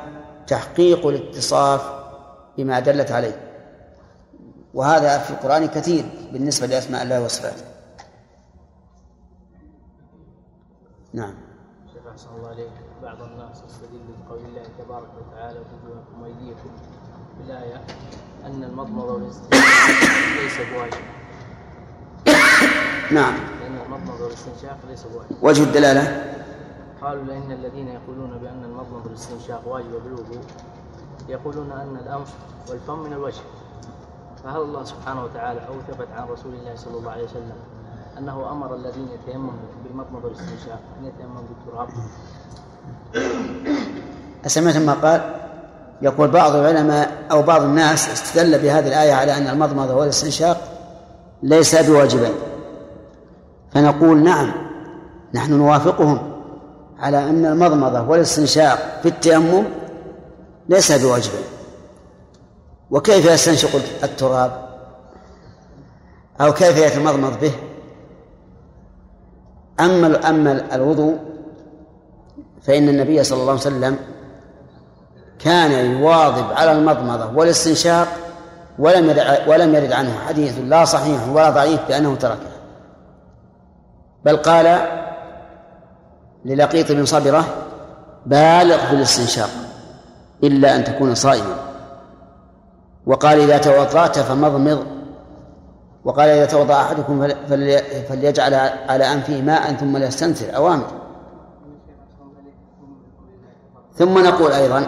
[0.51, 1.81] تحقيق الاتصاف
[2.57, 3.35] بما دلت عليه.
[4.73, 7.63] وهذا في القرآن كثير بالنسبة لأسماء الله وصفاته.
[11.13, 11.33] نعم.
[11.93, 12.71] شيخ أحسن الله عليك
[13.03, 16.69] بعض الناس يستدل بقول الله تبارك وتعالى وجوهكم وأيديكم
[17.37, 17.81] في الآية
[18.45, 19.61] أن المضمضة والاستنشاق
[20.43, 21.03] ليس بواجب.
[23.11, 23.33] نعم.
[23.61, 25.43] لأن المضمضة والاستنشاق ليس بواجب.
[25.43, 26.31] وجه الدلالة؟
[27.01, 30.41] قالوا لأن الذين يقولون بأن المضمضة والاستنشاق واجب بالوضوء
[31.29, 32.33] يقولون أن الأنف
[32.69, 33.41] والفم من الوجه.
[34.43, 37.53] فهل الله سبحانه وتعالى أو ثبت عن رسول الله صلى الله عليه وسلم
[38.17, 41.89] أنه أمر الذين يتيمموا بالمضمضة والاستنشاق أن يتيمموا بالتراب؟
[44.45, 45.35] أسمعت ما قال؟
[46.01, 50.57] يقول بعض العلماء أو بعض الناس استدل بهذه الآية على أن المضمضة والاستنشاق
[51.43, 52.33] ليس بواجبين.
[53.71, 54.51] فنقول نعم
[55.33, 56.30] نحن نوافقهم.
[57.01, 59.63] على أن المضمضة والاستنشاق في التيمم
[60.69, 61.43] ليس بواجبين
[62.91, 64.51] وكيف يستنشق التراب؟
[66.41, 67.51] أو كيف يتمضمض به؟
[69.79, 71.17] أما أما الوضوء
[72.61, 73.97] فإن النبي صلى الله عليه وسلم
[75.39, 78.07] كان يواظب على المضمضة والاستنشاق
[78.79, 82.51] ولم يرد ولم يرد عنه حديث لا صحيح ولا ضعيف بأنه تركه
[84.25, 85.00] بل قال
[86.45, 87.45] للقيط بن صبرة
[88.25, 89.49] بالغ في الاستنشاق
[90.43, 91.55] إلا أن تكون صائما.
[93.05, 94.85] وقال إذا توضأت فمضمض
[96.05, 97.27] وقال إذا توضأ أحدكم
[98.09, 98.53] فليجعل
[98.89, 100.87] على أنفه ماء ثم ليستنثر أوامر.
[103.95, 104.87] ثم نقول أيضا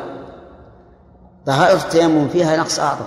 [1.46, 3.06] طهارة التيمم فيها نقص أعظم.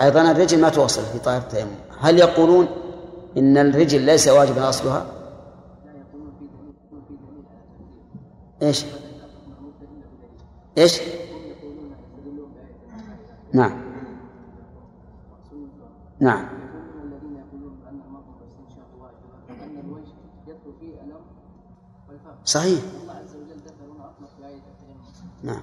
[0.00, 1.74] أيضا الرجل ما توصل في طهارة التيمم.
[2.00, 2.66] هل يقولون
[3.36, 5.04] إن الرجل ليس واجبا أصلها؟
[8.64, 8.84] إيش؟
[10.78, 11.00] إيش؟
[13.52, 13.84] نعم.
[16.20, 16.48] نعم.
[22.44, 22.80] صحيح.
[25.42, 25.62] نعم.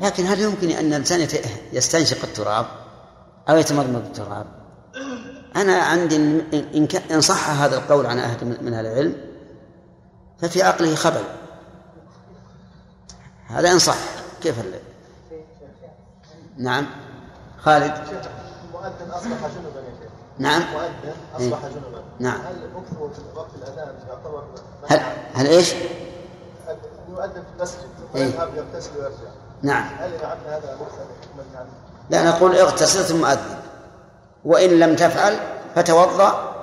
[0.00, 1.28] لكن هل يمكن أن الإنسان
[1.72, 2.66] يستنشق التراب
[3.48, 4.46] أو يتمضمض التراب
[5.56, 6.16] أنا عندي
[7.10, 9.16] إن, صح هذا القول عن أحد من أهل العلم
[10.38, 11.39] ففي عقله خبل
[13.50, 13.96] هذا إن صح
[14.42, 14.80] كيف اللي.
[16.56, 16.86] نعم.
[17.58, 17.94] خالد.
[18.72, 20.10] مؤذن أصبح جنبا يا شيخ.
[20.38, 20.62] نعم.
[20.72, 22.02] مؤذن أصبح إيه؟ جنبا.
[22.18, 22.40] نعم.
[22.40, 24.44] هل مكثه في وقت الأذان يعتبر
[24.88, 25.00] هل
[25.34, 25.72] هل إيش؟
[27.08, 27.78] يؤذن في المسجد.
[28.12, 29.30] ثم إيه؟ يذهب يغتسل ويرجع.
[29.62, 29.84] نعم.
[29.98, 31.04] هل يعد هذا مكثا
[31.54, 31.68] يعني؟
[32.10, 33.58] لا نقول اغتسل ثم أذن.
[34.44, 35.38] وإن لم تفعل
[35.74, 36.54] فتوضأ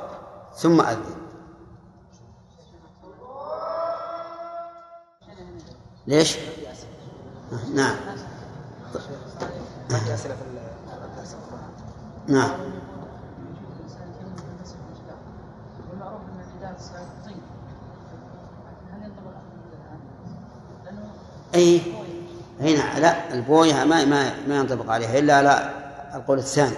[0.56, 1.18] ثم أذن.
[6.08, 6.38] ليش؟
[7.52, 7.96] نعم.
[9.92, 11.36] ما في أسئلة في الدرس
[12.28, 12.52] نعم.
[21.56, 21.82] أي.
[22.60, 25.20] هنا لا البوية ما ما ما ينطبق عليها.
[25.20, 25.74] إلا على
[26.16, 26.78] القول الثاني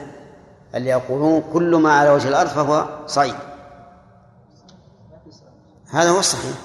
[0.76, 3.36] اللي يقولون كل ما على وجه الأرض فهو صعيد
[5.91, 6.55] هذا هو الصحيح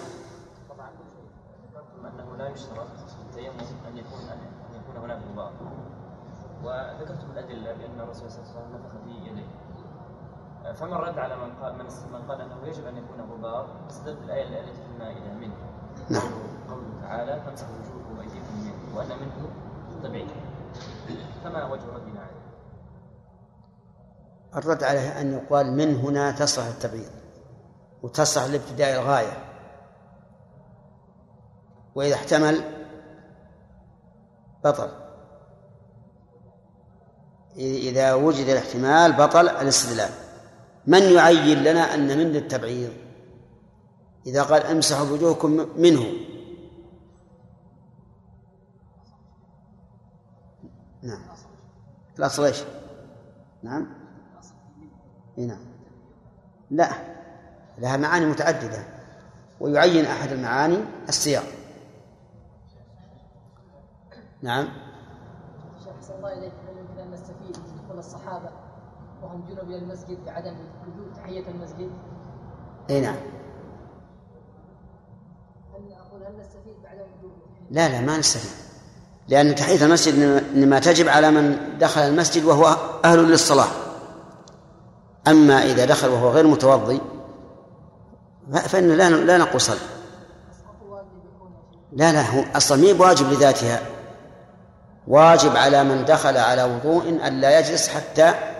[2.05, 4.39] انه لا يشترط في التيمم ان يكون ان
[4.81, 5.53] يكون هناك غبار
[6.65, 9.47] وذكرت الادله بان الرسول صلى الله عليه وسلم نفخ في يديه
[10.75, 14.61] فمن رد على من قال من من قال أنه يجب أن يكون غبار؟ استدل بالايه
[14.61, 15.55] التي في المائدة منه.
[16.11, 16.33] نعم.
[16.69, 18.97] قوله تعالى فامسحوا وجوهكم وأيديكم منه.
[18.97, 19.51] وأن منه
[20.03, 20.29] تبعيد
[21.45, 22.45] فما وجه ردنا عليه؟
[24.57, 27.11] الرد عليه أن يقال من هنا تصلح التبعيض
[28.03, 29.45] وتصلح لابتداء الغاية.
[31.95, 32.65] وإذا احتمل
[34.65, 34.89] بطل.
[37.57, 40.24] إذا وجد الاحتمال بطل الاستدلال.
[40.87, 42.93] من يعين لنا أن من للتبعيض
[44.27, 46.05] إذا قال امسحوا وجوهكم منه.
[51.03, 51.23] نعم.
[52.19, 52.65] الأصل إيش؟
[53.63, 53.87] نعم.
[55.37, 55.65] نعم.
[56.71, 56.91] لا.
[57.79, 58.85] لها معاني متعددة.
[59.61, 60.79] ويعين أحد المعاني
[61.09, 61.45] السياق.
[64.43, 64.69] نعم.
[65.85, 66.53] شيخ الله إليك.
[66.69, 68.51] هل يمكن أن نستفيد من دخول الصحابة؟
[69.25, 71.91] وهم جنوب إلى المسجد بعدم وجود تحية المسجد؟
[72.91, 73.17] إي نعم.
[75.75, 77.33] هل أقول هل نستفيد بعدم وجود
[77.71, 78.65] لا لا ما نستفيد.
[79.29, 80.15] لأن تحية المسجد
[80.55, 83.69] إنما تجب على من دخل المسجد وهو أهل للصلاة.
[85.29, 87.01] أما إذا دخل وهو غير متوضي
[88.53, 89.79] فإن لا لا نقول صل
[91.93, 93.81] لا لا هو أصلا مي بواجب لذاتها.
[95.09, 98.54] واجب على من دخل على وضوء أن لا يجلس حتى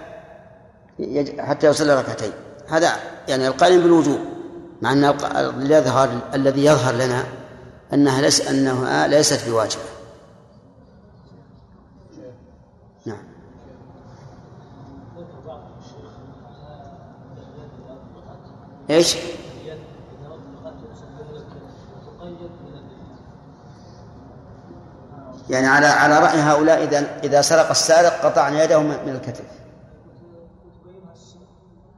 [1.39, 2.33] حتى يصلي ركعتين
[2.69, 2.93] هذا
[3.29, 4.19] يعني القائم بالوجوب
[4.83, 5.15] مع أن
[5.59, 7.25] يظهر الذي يظهر لنا
[7.93, 9.83] أنها ليس أنها ليست بواجبة
[13.07, 13.25] نعم
[18.91, 19.17] إيش؟
[25.51, 29.45] يعني على على رأي هؤلاء إذا إذا سرق السارق قطعنا يده من الكتف.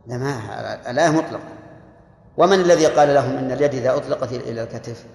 [0.06, 1.48] لا ما الآية مطلقة.
[2.36, 5.06] ومن الذي قال لهم إن اليد إذا أطلقت إلى الكتف؟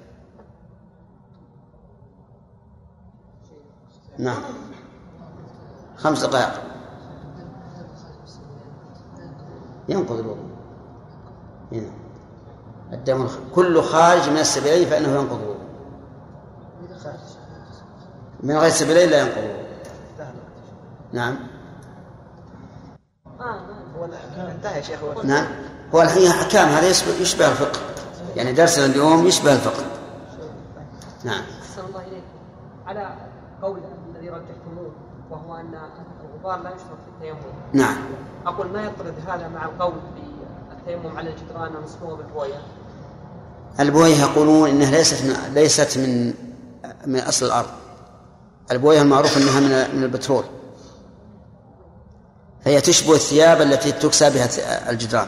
[4.18, 4.44] نعم.
[5.96, 6.62] خمس دقائق.
[9.90, 10.50] ينقض الوضوء.
[11.72, 11.92] هنا.
[12.94, 15.62] الدم كل خارج من السبيلين فإنه ينقض الوضوء.
[18.44, 19.62] من غير سبيلين لا ينقض الوضوء.
[21.14, 21.38] نعم.
[24.12, 25.00] الأحكام انتهى يا شيخ.
[25.24, 25.48] نعم.
[25.96, 27.80] هو الحين أحكام هذا يشبه, يشبه الفقه.
[28.36, 29.84] يعني درسنا اليوم يشبه الفقه.
[31.24, 31.44] نعم.
[31.62, 32.24] أحسن الله إليك.
[32.88, 33.16] على
[33.62, 33.80] قول
[34.16, 34.92] الذي رجحتموه
[35.30, 35.74] وهو أن
[36.24, 37.54] الغبار لا يشترط في التيمم.
[37.74, 37.98] نعم.
[38.46, 39.94] أقول ما يطرد هذا مع القول
[40.70, 42.62] بالتيمم على الجدران المصنوع بالبوية؟
[43.80, 46.34] البوية يقولون إنها ليست من ليست من
[47.08, 47.70] من أصل الأرض.
[48.72, 50.44] البوية المعروف إنها من من البترول.
[52.62, 55.28] فهي تشبه الثياب التي تكسى بها الجدران.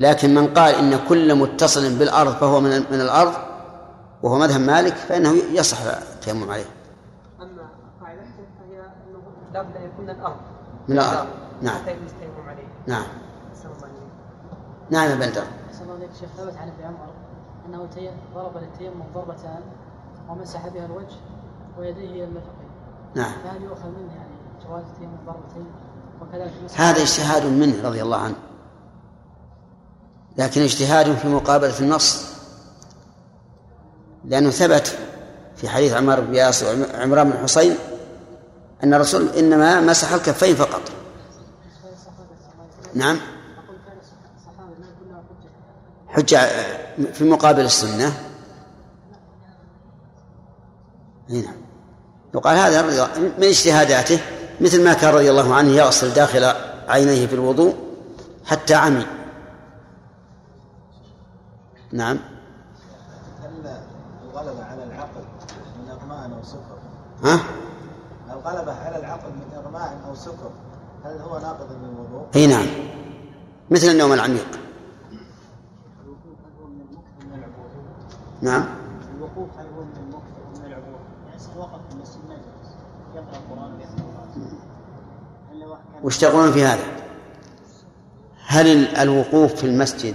[0.00, 3.32] لكن من قال إن كل متصل بالأرض فهو من من الأرض
[4.22, 6.64] وهو مذهب مالك فإنه يصح التيمم عليه.
[7.40, 7.68] أما
[8.00, 8.22] قاعدته
[8.58, 9.22] فهي أنه
[9.54, 10.36] لابد أن يكون الأرض.
[10.88, 11.26] من الأرض.
[11.62, 11.74] نعم.
[11.74, 12.68] حتى التيمم عليه.
[12.86, 13.06] نعم.
[14.90, 17.08] نعم يا بندر أحسن الله شيخ ثبت عن ابن عمر
[17.66, 17.88] أنه
[18.34, 19.60] ضرب للتيمم ضربتان
[20.28, 21.16] ومسح بها الوجه
[21.78, 22.70] ويديه إلى المرفقين.
[23.14, 23.32] نعم.
[23.44, 24.34] فهل يؤخذ منه يعني
[24.68, 25.66] جواز التيمم ضربتين؟
[26.74, 28.34] هذا اجتهاد منه رضي الله عنه.
[30.38, 32.24] لكن اجتهاد في مقابلة النص
[34.24, 34.98] لأنه ثبت
[35.56, 37.76] في حديث عمار بن ياسر وعمران بن حصين
[38.84, 40.80] أن الرسول إنما مسح الكفين فقط.
[42.94, 43.18] نعم.
[46.08, 46.48] حجة
[47.12, 48.12] في مقابل السنة.
[51.30, 51.52] هنا
[52.34, 54.20] يقال هذا رضي الله- من اجتهاداته؟
[54.60, 56.44] مثل ما كان رضي الله عنه يغسل داخل
[56.88, 57.76] عينيه في الوضوء
[58.46, 59.06] حتى عمي
[61.92, 62.18] نعم
[63.42, 63.80] هل
[64.24, 65.20] الغلبة على العقل
[65.82, 66.78] من إغماء أو سكر؟
[67.24, 67.40] ها
[68.32, 70.50] الغلبة على العقل من إغماء أو سكر
[71.04, 72.66] هل هو ناقض للوضوء؟ إي نعم
[73.70, 74.58] مثل النوم العميق
[78.42, 78.64] نعم
[79.16, 82.74] الوقوف هل هو من المكث أو من العبور؟ يعني وقف في المسجد ما جلس
[83.14, 84.28] يقرا القران ويحفظ القران
[86.18, 86.84] تقولون في هذا.
[88.46, 90.14] هل ال- الوقوف في المسجد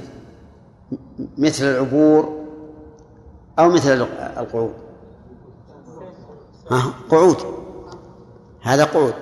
[1.37, 2.43] مثل العبور
[3.59, 4.07] أو مثل ال-
[4.37, 4.73] القعود؟
[6.71, 7.37] ها؟ قعود.
[8.61, 9.13] هذا قعود.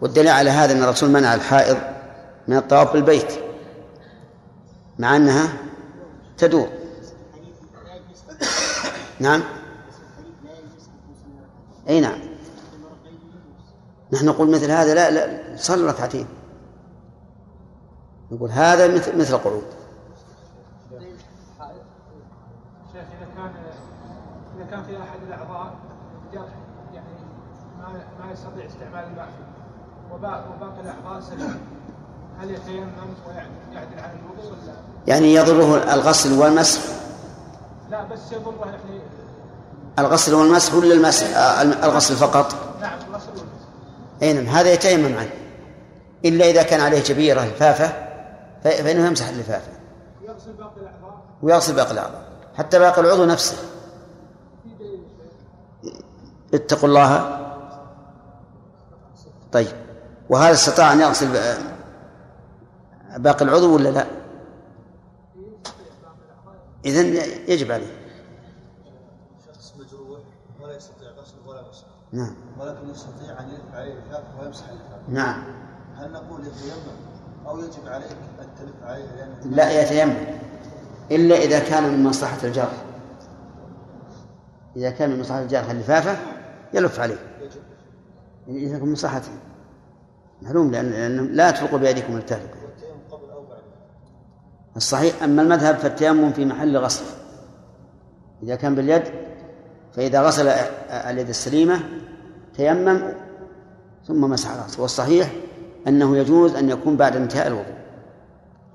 [0.00, 1.78] والدليل على هذا أن الرسول منع الحائض
[2.48, 3.32] من الطواف بالبيت
[4.98, 5.48] مع أنها
[6.38, 6.68] تدور.
[9.20, 9.42] نعم.
[11.88, 12.18] أي نعم.
[14.12, 15.45] نحن نقول مثل هذا لا لا.
[15.56, 16.26] صلوا ركعتين.
[18.30, 19.64] نقول هذا مثل مثل القعود.
[22.92, 23.50] شيخ إذا كان
[24.56, 25.74] إذا كان في أحد الأعضاء
[26.32, 26.52] جرح
[26.94, 27.06] يعني
[27.78, 27.88] ما
[28.24, 29.28] ما يستطيع استعمال الماء
[30.12, 31.60] وباقي الأعضاء سليم
[32.40, 32.88] هل يتيمم
[33.28, 34.72] ويعدل عن الوضوء ولا
[35.06, 36.80] يعني يضره الغسل والمسح؟
[37.90, 39.00] لا بس يضره يعني
[39.98, 43.66] الغسل والمسح ولا المسح؟ آه، الغسل فقط؟ نعم الغسل والمسح.
[44.22, 45.30] اي نعم هذا يتيمم عنه.
[46.28, 47.86] إلا إذا كان عليه جبيرة لفافه
[48.64, 49.72] ف- فإنه يمسح اللفافه
[50.22, 51.20] يغسل باقي الأعضاء.
[51.42, 52.22] ويغسل باقي الأعضاء.
[52.56, 53.56] حتى باقي العضو نفسه.
[56.54, 57.36] اتقوا الله.
[59.52, 59.68] طيب.
[60.30, 61.56] وهذا استطاع أن يغسل ب-
[63.22, 64.06] باقي العضو ولا لا؟
[66.84, 67.00] اذا
[67.52, 67.96] يجب عليه.
[69.54, 70.20] شخص مجروح
[70.60, 71.62] ولا يستطيع غسل ولا
[72.12, 72.34] نعم.
[72.60, 75.44] ولكن يستطيع أن يلف عليه الكافة ويمسح الكافة نعم.
[75.98, 76.96] هل نقول يتيمم
[77.46, 80.14] أو يجب عليك أن تلف عليه؟ لأنه لا يتيمم.
[81.10, 82.84] إلا إذا كان من مصلحة الجرح.
[84.76, 86.16] إذا كان من مصلحة الجرح اللفافة
[86.74, 87.18] يلف عليه.
[88.48, 89.30] إذا كان من مصلحته
[90.42, 92.56] معلوم لأن لأن لا تلقوا بأيديكم التهلكة.
[94.76, 97.04] الصحيح أما المذهب فالتيمم في محل غسل
[98.42, 99.02] إذا كان باليد
[99.92, 100.48] فإذا غسل
[100.90, 101.80] اليد السليمة
[102.54, 103.12] تيمم
[104.06, 104.82] ثم مسح رأسه.
[104.82, 105.32] والصحيح
[105.88, 107.76] أنه يجوز أن يكون بعد انتهاء الوضوء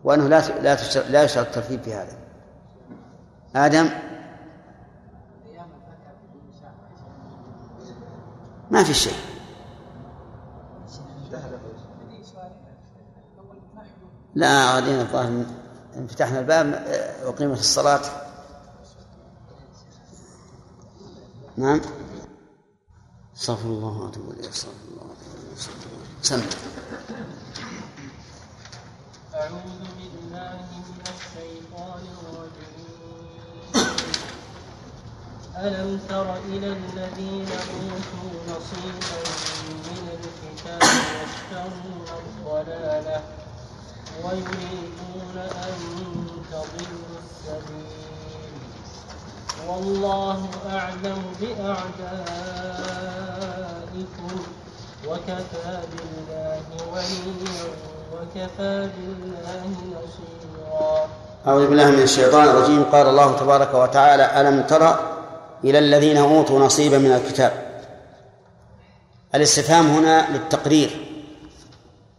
[0.03, 0.77] وأنه لا لا
[1.09, 2.17] لا يشترط الترتيب في هذا.
[3.55, 3.89] آدم؟
[8.71, 9.13] ما في شيء.
[14.35, 15.45] لا غادين الظاهر
[16.07, 18.01] فتحنا الباب آه، وقيمة الصلاة.
[21.57, 21.81] نعم؟
[23.41, 24.49] استغفر الله واتوب إليه.
[24.49, 25.15] استغفر الله
[26.21, 26.41] سم
[29.33, 32.85] أعوذ بالله من الشيطان الرجيم.
[35.57, 39.19] ألم تر إلى الذين أوتوا نصيبا
[39.87, 40.81] من الكتاب
[41.17, 43.19] يشترون الضلالة
[44.23, 45.77] ويريدون أن
[46.51, 48.20] تضلوا السبيل؟
[49.69, 51.81] والله أعلم بأعدائكم
[55.07, 57.65] وكفى بالله وليا
[58.13, 61.07] وكفى بالله نصيرا.
[61.47, 62.83] أعوذ بالله من الشيطان الرجيم.
[62.83, 64.99] قال الله تبارك وتعالى ألم تر
[65.63, 67.51] إلى الذين أوتوا نصيبا من الكتاب؟
[69.35, 71.07] الاستفهام هنا للتقرير.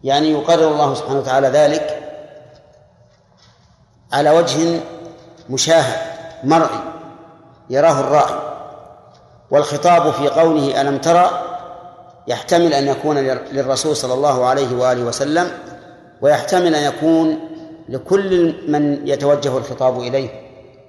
[0.04, 2.12] يعني يقرر الله سبحانه وتعالى ذلك
[4.12, 4.80] على وجه
[5.50, 5.96] مشاهد
[6.44, 6.91] مرئي.
[7.72, 8.38] يراه الراعي
[9.50, 11.30] والخطاب في قوله ألم ترى
[12.26, 13.18] يحتمل أن يكون
[13.52, 15.50] للرسول صلى الله عليه وآله وسلم
[16.20, 17.38] ويحتمل أن يكون
[17.88, 20.28] لكل من يتوجه الخطاب إليه.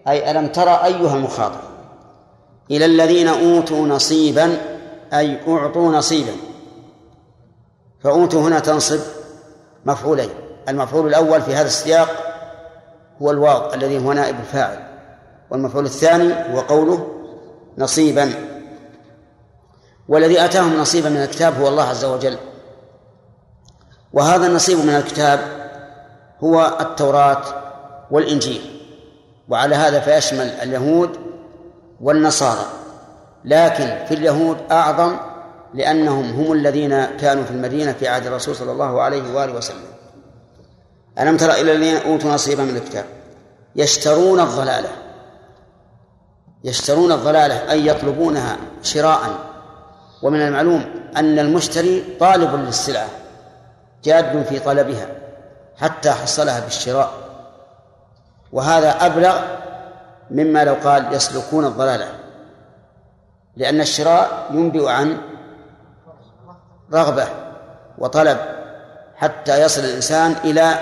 [0.07, 1.59] أي ألم ترى أيها المخاطب؟
[2.71, 4.57] إلى الذين أوتوا نصيبا
[5.13, 6.33] أي أعطوا نصيبا.
[8.03, 8.99] فأوتوا هنا تنصب
[9.85, 10.29] مفعولين.
[10.69, 12.09] المفعول الأول في هذا السياق
[13.21, 14.92] هو الواو الذي هو نائب الفاعل.
[15.53, 17.07] والمفعول الثاني هو قوله
[17.77, 18.33] نصيبا.
[20.07, 22.37] والذي آتاهم نصيبا من الكتاب هو الله عز وجل.
[24.13, 25.39] وهذا النصيب من الكتاب
[26.43, 27.41] هو التوراة
[28.11, 28.61] والإنجيل.
[29.49, 31.09] وعلى هذا فيشمل اليهود
[32.01, 32.65] والنصارى.
[33.45, 35.17] لكن في اليهود أعظم
[35.73, 39.93] لأنهم هم الذين كانوا في المدينة في عهد الرسول صلى الله عليه وآله وسلم.
[41.19, 43.05] ألم تر إلى الذين أوتوا نصيبا من الكتاب؟
[43.75, 44.89] يشترون الضلالة.
[46.63, 49.21] يشترون الضلالة أي يطلبونها شراء.
[50.21, 50.85] ومن المعلوم
[51.17, 53.07] أن المشتري طالب للسلعة
[54.03, 55.07] جاد في طلبها
[55.77, 57.11] حتى حصلها بالشراء.
[58.51, 59.41] وهذا أبلغ
[60.31, 62.07] مما لو قال يسلكون الضلالة
[63.55, 65.17] لأن الشراء ينبئ عن
[66.93, 67.27] رغبة
[67.97, 68.37] وطلب
[69.15, 70.73] حتى يصل الإنسان إلى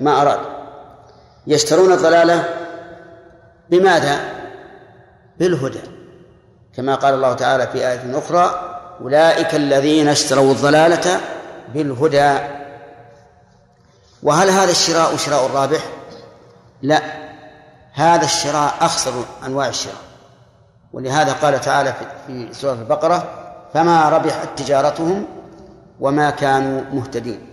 [0.00, 0.40] ما أراد.
[1.46, 2.44] يشترون الضلالة
[3.70, 4.39] بماذا؟
[5.40, 5.80] بالهدى.
[6.76, 11.20] كما قال الله تعالى في آية أخرى أولئك الذين اشتروا الضلالة
[11.74, 12.38] بالهدى.
[14.22, 15.80] وهل هذا الشراء شراء الرابح؟
[16.82, 17.02] لا.
[17.92, 19.12] هذا الشراء أخسر
[19.46, 20.02] أنواع الشراء.
[20.92, 21.94] ولهذا قال تعالى
[22.26, 23.28] في سورة البقرة
[23.74, 25.26] فما ربحت تجارتهم
[26.00, 27.46] وما كانوا مهتدين.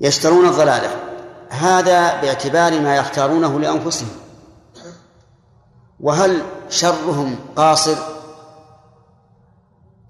[0.00, 0.90] يشترون الضلالة.
[1.50, 4.23] هذا باعتبار ما يختارونه لأنفسهم.
[6.00, 7.96] وهل شرهم قاصر؟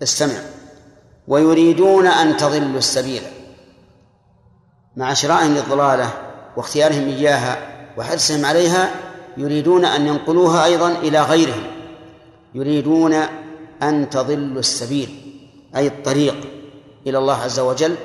[0.03, 0.39] استمع.
[1.29, 3.23] ويريدون أن تضلوا السبيل.
[4.97, 6.11] مع شرائهم للضلالة
[6.57, 7.59] واختيارهم إياها
[7.99, 8.91] وحرصهم عليها
[9.37, 11.67] يريدون أن ينقلوها أيضا إلى غيرهم.
[12.55, 13.15] يريدون
[13.83, 15.21] أن تضلوا السبيل
[15.77, 16.37] أي الطريق
[17.07, 17.97] إلى الله عز وجل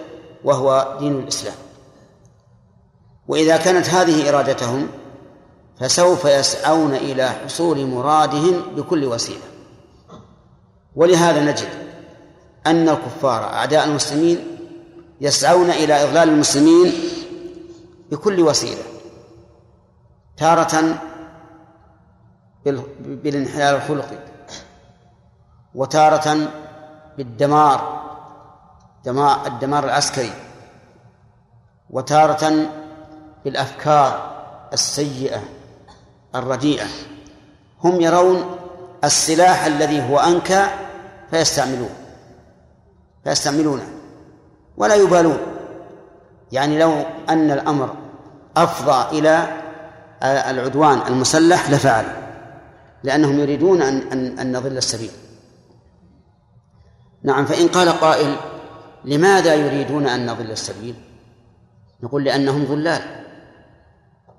[0.43, 1.55] وهو دين الإسلام.
[3.27, 4.87] وإذا كانت هذه إرادتهم
[5.79, 9.43] فسوف يسعون إلى حصول مرادهم بكل وسيلة.
[10.95, 11.69] ولهذا نجد
[12.67, 14.57] أن الكفار أعداء المسلمين
[15.21, 16.93] يسعون إلى إضلال المسلمين
[18.11, 18.83] بكل وسيلة
[20.37, 20.99] تارة
[22.99, 24.17] بالانحلال الخلقي
[25.75, 26.37] وتارة
[27.17, 27.99] بالدمار
[29.05, 30.31] دمار الدمار العسكري
[31.89, 32.69] وتارة
[33.45, 34.29] بالأفكار
[34.73, 35.41] السيئة.
[36.35, 36.85] الرديئة.
[37.83, 38.55] هم يرون
[39.03, 40.67] السلاح الذي هو أنكى
[41.31, 41.89] فيستعملوه
[43.23, 43.87] فيستعملونه.
[44.77, 45.37] ولا يبالون.
[46.51, 46.93] يعني لو
[47.29, 47.95] أن الأمر
[48.57, 49.61] أفضى إلى
[50.23, 52.05] العدوان المسلح لفعل.
[53.03, 55.11] لأنهم يريدون أن أن, أن نضل السبيل.
[57.23, 58.35] نعم فإن قال قائل
[59.05, 60.95] لماذا يريدون أن نضل السبيل؟
[62.03, 63.01] نقول لأنهم ضلال.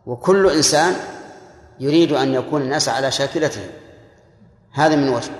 [0.06, 0.94] وكل إنسان
[1.80, 3.70] يريد أن يكون الناس على شاكلته
[4.72, 5.30] هذا من وجه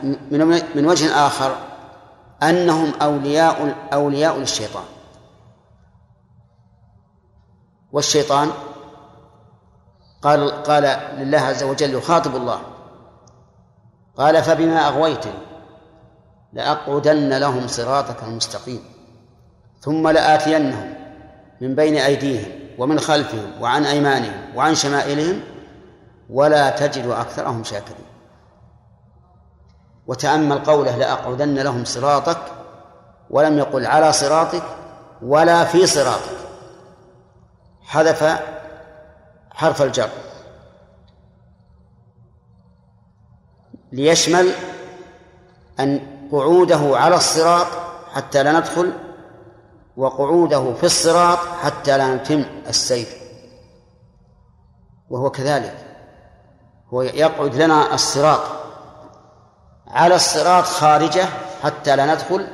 [0.75, 1.57] من وجه آخر
[2.43, 4.85] أنهم أولياء أولياء للشيطان
[7.93, 8.51] والشيطان
[10.23, 12.61] قال قال لله عز وجل يخاطب الله.
[14.17, 15.33] قال فبما أغويتني
[16.53, 18.85] لأقعدن لهم صراطك المستقيم
[19.81, 20.95] ثم لآتينهم
[21.61, 25.41] من بين أيديهم ومن خلفهم وعن أيمانهم وعن شمائلهم
[26.31, 28.07] ولا تجد أكثرهم شاكرين.
[30.07, 32.41] وتأمل قوله لأقعدن لهم صراطك
[33.31, 34.63] ولم يقل على صراطك
[35.23, 36.37] ولا في صراطك.
[37.83, 38.41] حذف
[39.51, 40.09] حرف الجر.
[43.93, 44.53] ليشمل
[45.81, 46.01] أن
[46.33, 47.67] قعوده على الصراط
[48.13, 48.93] حتى لا ندخل
[49.97, 53.07] وقعوده في الصراط حتى لا نتم السير
[55.11, 55.90] وهو كذلك.
[56.95, 58.41] هو يقعد لنا الصراط.
[59.87, 61.25] على الصراط خارجة
[61.63, 62.47] حتى لا ندخل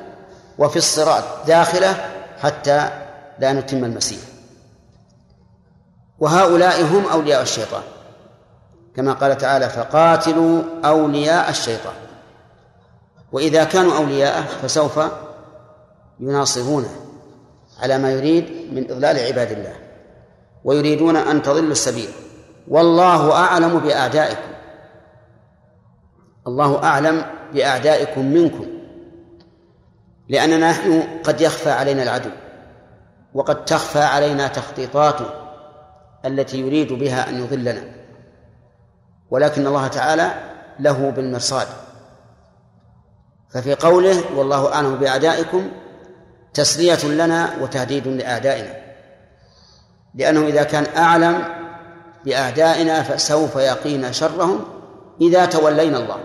[0.58, 2.90] وفي الصراط داخلة حتى
[3.38, 4.18] لا نتم المسير
[6.18, 7.82] وهؤلاء هم أولياء الشيطان.
[8.96, 11.94] كما قال تعالى فقاتلوا أولياء الشيطان
[13.32, 15.00] وإذا كانوا أولياءه فسوف
[16.20, 16.90] يناصرونه
[17.82, 19.76] على ما يريد من إضلال عباد الله
[20.64, 22.08] ويريدون أن تضلوا السبيل.
[22.68, 24.52] والله أعلم بأعدائكم
[26.46, 28.66] الله أعلم بأعدائكم منكم.
[30.28, 32.30] لأننا نحن قد يخفى علينا العدو
[33.34, 35.26] وقد تخفى علينا تخطيطاته
[36.24, 37.82] التي يريد بها أن يضلنا.
[39.30, 40.34] ولكن الله تعالى
[40.80, 41.66] له بالمرصاد.
[43.50, 45.70] ففي قوله والله أعلم بأعدائكم
[46.54, 48.74] تسلية لنا وتهديد لأعدائنا
[50.14, 51.44] لأنه إذا كان أعلم
[52.26, 54.64] بأعدائنا فسوف يقينا شرهم
[55.20, 56.18] إذا تولينا الله.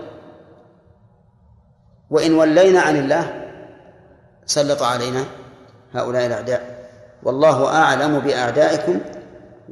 [2.10, 3.42] وإن ولينا عن الله
[4.46, 5.24] سلط علينا
[5.94, 6.88] هؤلاء الأعداء.
[7.22, 9.00] والله أعلم بأعدائكم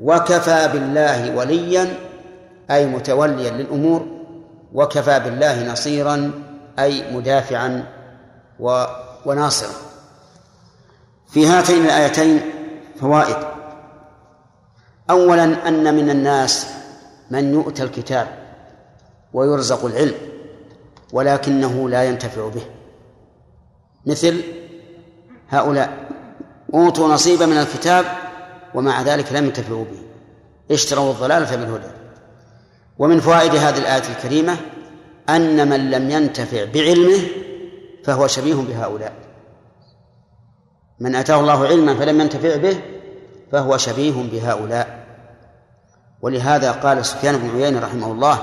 [0.01, 1.97] وكفى بالله وليا
[2.71, 4.07] أي متوليا للأمور
[4.73, 6.31] وكفى بالله نصيرا
[6.79, 7.85] أي مدافعا
[9.27, 9.75] وناصرا.
[11.29, 12.41] في هاتين الآيتين
[13.01, 13.60] فوائد.
[15.11, 16.67] أولا أن من الناس
[17.31, 18.29] من يؤتى الكتاب
[19.33, 20.15] ويرزق العلم
[21.13, 22.63] ولكنه لا ينتفع به.
[24.07, 24.43] مثل
[25.49, 26.09] هؤلاء
[26.75, 28.05] أوتوا نصيبا من الكتاب
[28.75, 30.03] ومع ذلك لم ينتفعوا به.
[30.75, 31.93] اشتروا الضلالة بالهدى
[32.99, 34.57] ومن فوائد هذه الآية الكريمة
[35.29, 37.19] أن من لم ينتفع بعلمه
[38.05, 39.13] فهو شبيه بهؤلاء.
[41.01, 42.81] من أتاه الله علما فلم ينتفع به
[43.53, 45.00] فهو شبيه بهؤلاء.
[46.23, 48.39] ولهذا قال سفيان بن عيينة رحمه الله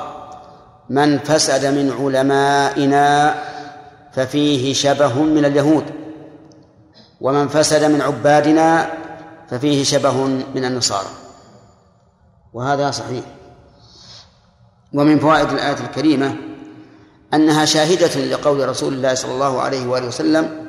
[0.89, 3.35] من فسد من علمائنا
[4.13, 5.83] ففيه شبه من اليهود
[7.21, 8.89] ومن فسد من عبادنا
[9.49, 10.25] ففيه شبه
[10.55, 11.09] من النصارى.
[12.53, 13.23] وهذا صحيح.
[14.93, 16.35] ومن فوائد الآية الكريمة
[17.33, 20.67] أنها شاهدة لقول رسول الله صلى الله عليه وآله وسلم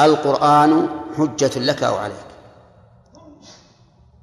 [0.00, 2.16] القرآن حجة لك أو عليك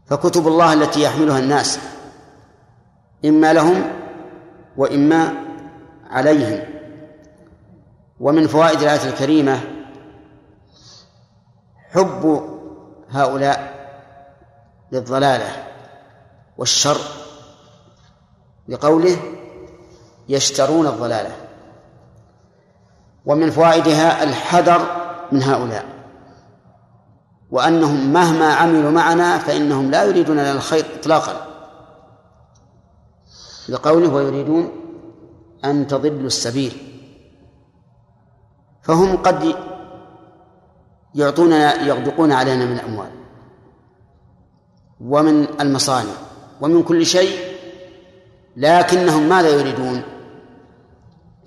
[0.06, 1.80] فكتب الله التي يحملها الناس
[3.26, 3.84] إما لهم
[4.78, 5.34] وإما
[6.10, 6.64] عليهم.
[8.20, 9.60] ومن فوائد الآية الكريمة
[11.92, 12.44] حب
[13.10, 13.78] هؤلاء
[14.92, 15.50] للضلالة
[16.58, 16.98] والشر
[18.68, 19.18] لقوله
[20.30, 21.36] يشترون الضلالة.
[23.26, 24.82] ومن فوائدها الحذر
[25.32, 25.86] من هؤلاء.
[27.52, 31.47] وأنهم مهما عملوا معنا فإنهم لا يريدون لنا الخير إطلاقا.
[33.70, 34.70] لقوله ويريدون
[35.66, 36.74] أن تضلوا السبيل.
[38.82, 39.56] فهم قد
[41.16, 43.10] يعطوننا يغدقون علينا من الأموال
[45.02, 46.14] ومن المصانع
[46.62, 47.40] ومن كل شيء
[48.58, 50.02] لكنهم ماذا يريدون؟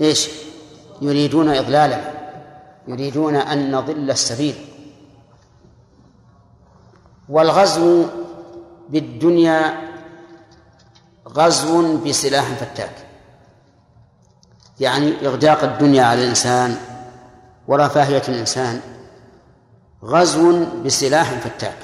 [0.00, 0.30] إيش؟
[1.02, 2.20] يريدون إضلالنا.
[2.88, 4.54] يريدون أن نضل السبيل.
[7.28, 8.04] والغزو
[8.88, 9.89] بالدنيا
[11.36, 12.94] غزو بسلاح فتاك.
[14.80, 16.76] يعني إغداق الدنيا على الإنسان
[17.68, 18.80] ورفاهية الإنسان.
[20.04, 21.76] غزو بسلاح فتاك.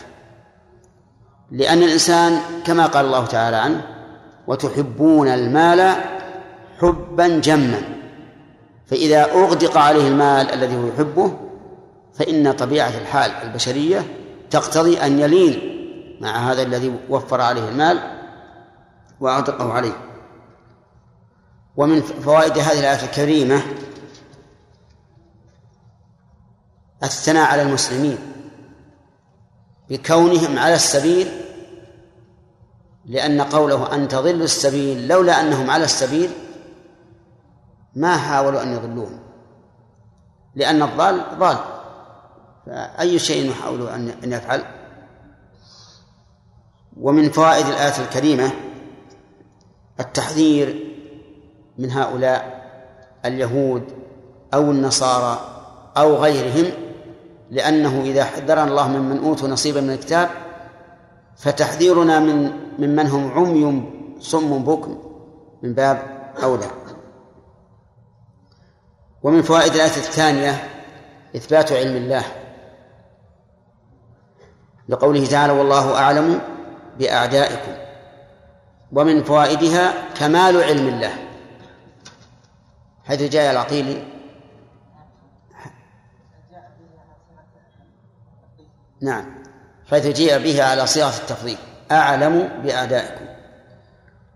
[1.51, 3.87] لأن الإنسان كما قال الله تعالى عنه
[4.47, 5.95] وتحبون المال
[6.81, 7.83] حبا جما
[8.87, 11.33] فإذا أغدق عليه المال الذي هو يحبه
[12.15, 14.05] فإن طبيعة الحال البشرية
[14.51, 15.77] تقتضي أن يلين
[16.21, 18.16] مع هذا الذي وفر عليه المال
[19.21, 20.07] وأغدقه عليه.
[21.77, 23.63] ومن فوائد هذه الآية الكريمة
[27.03, 28.19] الثناء على المسلمين
[29.91, 31.29] بكونهم على السبيل
[33.05, 36.31] لأن قوله أن تضلوا السبيل لولا أنهم على السبيل
[37.95, 39.21] ما حاولوا أن يضلوهم
[40.55, 41.59] لأن الضال ضال
[42.67, 44.65] فأي شيء يحاول أن يفعل.
[47.01, 48.51] ومن فوائد الآية الكريمة
[50.01, 50.87] التحذير
[51.79, 52.67] من هؤلاء
[53.25, 53.83] اليهود
[54.55, 55.41] أو النصارى
[55.97, 56.73] أو غيرهم
[57.51, 60.29] لأنه إذا حذرنا الله ممن أوتوا نصيبا من الكتاب
[61.37, 65.03] فتحذيرنا من ممن هم عمي صم بكم
[65.63, 66.03] من باب
[66.43, 66.71] أولى.
[69.23, 70.69] ومن فوائد الآية الثانية
[71.37, 72.25] إثبات علم الله
[74.89, 76.41] لقوله تعالى والله أعلم
[76.99, 77.86] بأعدائكم.
[78.93, 81.13] ومن فوائدها كمال علم الله.
[83.05, 84.03] حيث جاء العقيلي
[89.03, 89.43] نعم.
[89.91, 91.59] حيث جيء بها على صيغة التفضيل.
[91.93, 93.27] أعلم بأعدائكم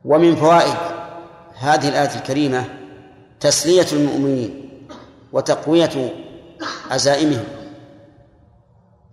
[0.05, 0.75] ومن فوائد
[1.59, 2.65] هذه الآية الكريمة
[3.41, 4.71] تسلية المؤمنين
[5.33, 6.15] وتقوية
[6.91, 7.45] عزائمهم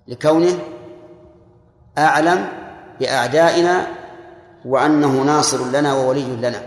[0.07, 0.59] لكونه
[1.97, 2.47] أعلم
[2.99, 3.87] بأعدائنا
[4.65, 6.63] وأنه ناصر لنا وولي لنا.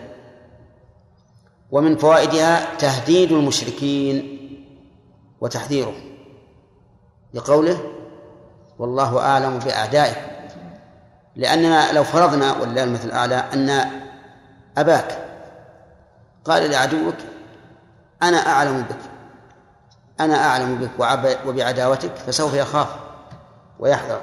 [1.71, 4.39] ومن فوائدها تهديد المشركين
[5.41, 6.11] وتحذيرهم.
[7.35, 7.79] لقوله
[8.79, 10.31] والله أعلم بأعدائكم.
[11.37, 13.91] لأننا لو فرضنا ولله المثل الأعلى أن
[14.79, 15.19] أباك
[16.45, 17.15] قال لعدوك
[18.23, 18.97] أنا أعلم بك
[20.21, 20.91] أنا أعلم بك
[21.47, 22.89] وبعداوتك فسوف يخاف
[23.79, 24.21] ويحذر.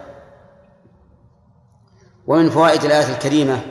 [2.27, 3.61] ومن فوائد الآية الكريمة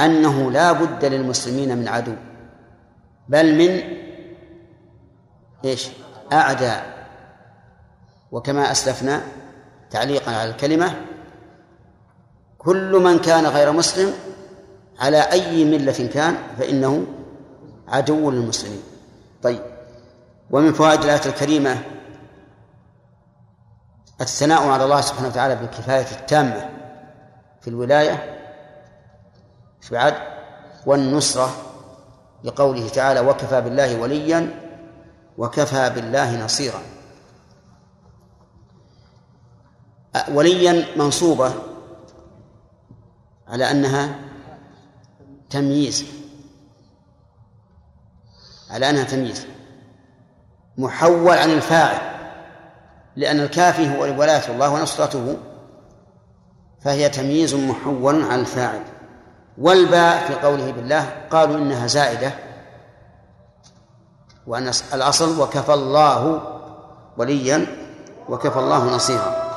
[0.00, 2.14] أنه لا بد للمسلمين من عدو
[3.28, 3.82] بل من
[5.64, 5.88] إيش؟
[6.32, 7.00] أعداء.
[8.32, 9.22] وكما أسلفنا
[9.90, 10.94] تعليقا على الكلمة
[12.58, 14.12] كل من كان غير مسلم
[14.98, 17.06] على أي ملة كان فإنه
[17.88, 18.82] عدو للمسلمين.
[19.42, 19.62] طيب
[20.50, 21.78] ومن فوائد الآية الكريمة
[24.20, 26.79] الثناء على الله سبحانه وتعالى بالكفاية التامة.
[27.60, 28.38] في الولاية
[29.80, 30.14] في بعد؟
[30.86, 31.50] والنصرة
[32.44, 34.70] لقوله تعالى وكفى بالله وليا
[35.38, 36.82] وكفى بالله نصيرا.
[40.28, 41.54] وليا منصوبة
[43.48, 44.18] على أنها
[45.50, 46.04] تمييز
[48.70, 49.46] على أنها تمييز
[50.78, 52.10] محول عن الفاعل
[53.16, 55.36] لأن الكافي هو ولاية الله ونصرته
[56.80, 58.82] فهي تمييز محول عن الفاعل.
[59.58, 62.32] والباء في قوله بالله قالوا إنها زائدة
[64.46, 66.42] وأن الأصل وكفى الله
[67.16, 67.66] وليا
[68.28, 69.50] وكفى الله نصيرا.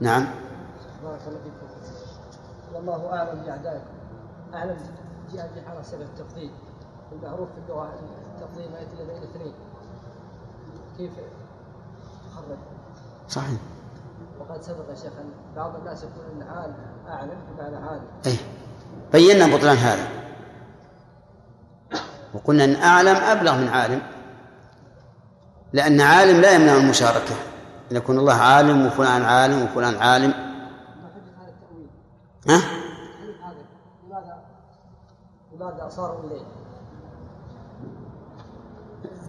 [0.00, 0.26] نعم.
[1.02, 1.66] بارك الله فيكم.
[2.74, 3.94] والله أعلم بأعدائكم.
[4.54, 4.76] أعلم.
[5.36, 6.50] جاء التفضيل.
[7.12, 7.94] المعروف في اللغة
[8.34, 9.54] التفضيل ما بين اثنين.
[10.96, 11.12] كيف
[12.32, 12.58] تخرج؟
[13.28, 13.60] صحيح.
[14.40, 15.12] وقد سبق يا شيخ
[15.56, 16.76] بعض الناس يقول إن عالم
[17.08, 18.36] اعلم بمعنى عالم إيه.
[19.12, 20.08] بينا بطلان هذا.
[22.34, 24.02] وقلنا إن أعلم أبلغ من عالم.
[25.72, 27.34] لأن عالم لا يمنع المشاركة.
[27.90, 30.34] ان يكون الله عالم وفلان عالم وفلان عالم.
[32.48, 32.83] ها؟
[35.64, 36.42] لماذا صاروا إليه؟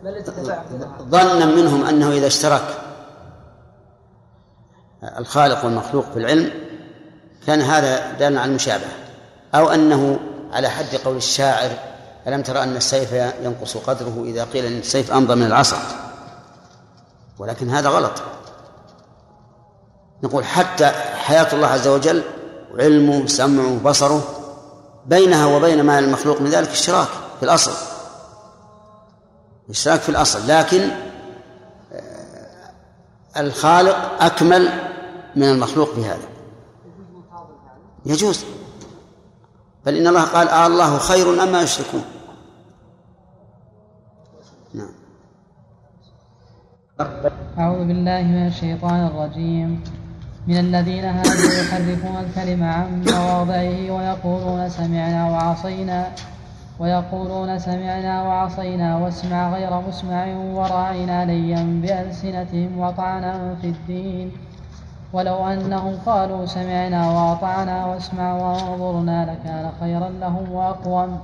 [0.03, 2.77] ما ظنا منهم أنه إذا اشترك
[5.17, 6.51] الخالق والمخلوق في العلم
[7.47, 8.91] كان هذا دالا على المشابهة
[9.55, 10.19] أو أنه
[10.51, 11.69] على حد قول الشاعر
[12.27, 13.11] ألم ترى أن السيف
[13.41, 15.77] ينقص قدره إذا قيل أن السيف أمضى من العصا؟
[17.39, 18.21] ولكن هذا غلط.
[20.23, 22.23] نقول حتى حياة الله عز وجل
[22.79, 24.44] علمه سمعه بصره
[25.05, 27.07] بينها وبين ما المخلوق من ذلك اشتراك
[27.39, 27.71] في الأصل.
[29.69, 30.47] اشتراك في الأصل.
[30.47, 30.89] لكن
[33.37, 34.69] الخالق أكمل
[35.35, 36.27] من المخلوق في هذا
[38.05, 38.45] يجوز.
[39.85, 42.03] بل إن الله قال آه الله خير أما يشركون.
[44.73, 44.91] نعم.
[47.59, 49.83] أعوذ بالله من الشيطان الرجيم.
[50.47, 56.07] من الذين هادوا يحرفون الكلم عن مواضعه ويقولون سمعنا وعصينا
[56.79, 64.31] ويقولون سمعنا وعصينا واسمع غير مسمع وراعنا ليا بألسنتهم وطعنا في الدين.
[65.13, 71.19] ولو أنهم قالوا سمعنا وأطعنا واسمع وانظرنا لكان خيرا لهم وأقوم.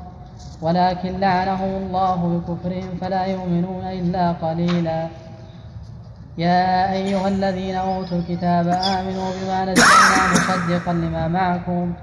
[0.61, 5.07] ولكن لعنهم الله بكفرهم فلا يؤمنون إلا قليلا.
[6.37, 11.93] يا أيها الذين أوتوا الكتاب آمنوا بما نزلنا مصدقا لما معكم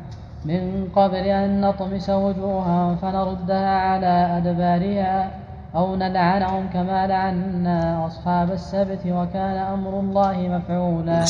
[0.44, 5.30] من قبل أن نطمس وجوها فنردها على أدبارها
[5.74, 11.24] أو نلعنهم كما لعنا أصحاب السبت وكان أمر الله مفعولا.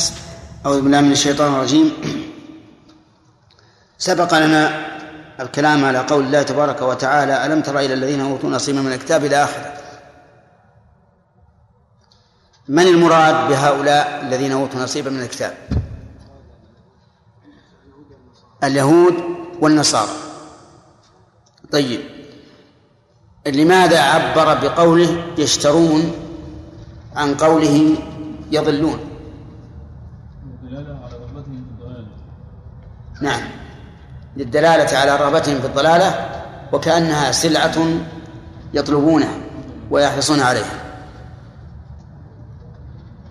[0.67, 1.93] أعوذ بالله من الشيطان الرجيم.
[3.99, 4.71] سبق لنا
[5.41, 9.45] الكلام على قول الله تبارك وتعالى ألم تر إلى الذين أوتوا نصيبا من الكتاب إلى
[9.45, 9.78] آخره
[12.69, 15.55] من المراد بهؤلاء الذين أوتوا نصيبا من الكتاب؟
[18.65, 19.15] اليهود
[19.61, 20.11] والنصارى.
[21.73, 22.01] طيب
[23.47, 26.13] لماذا عبر بقوله يشترون
[27.17, 27.97] عن قوله
[28.51, 28.99] يضلون؟
[33.23, 33.43] نعم
[34.37, 36.31] للدلالة على رغبتهم في الضلالة
[36.73, 37.77] وكأنها سلعة
[38.75, 39.35] يطلبونها
[39.91, 40.88] ويحرصون عليها.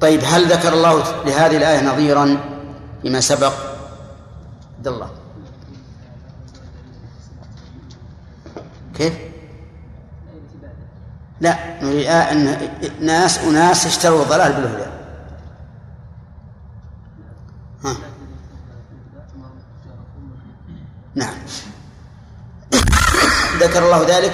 [0.01, 2.37] طيب هل ذكر الله لهذه الآية نظيرا
[3.01, 3.53] فيما سبق؟
[4.77, 5.09] عبد الله.
[8.95, 9.13] كيف؟
[11.41, 12.69] لا نريد أن
[13.01, 14.89] ناس أناس اشتروا الضلال بالهدى.
[17.85, 17.95] ها.
[21.15, 21.33] نعم.
[23.59, 24.33] ذكر الله ذلك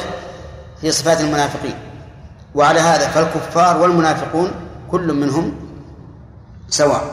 [0.82, 1.76] في صفات المنافقين.
[2.56, 4.52] وعلى هذا فالكفار والمنافقون
[4.94, 5.54] كل منهم
[6.70, 7.04] سواء.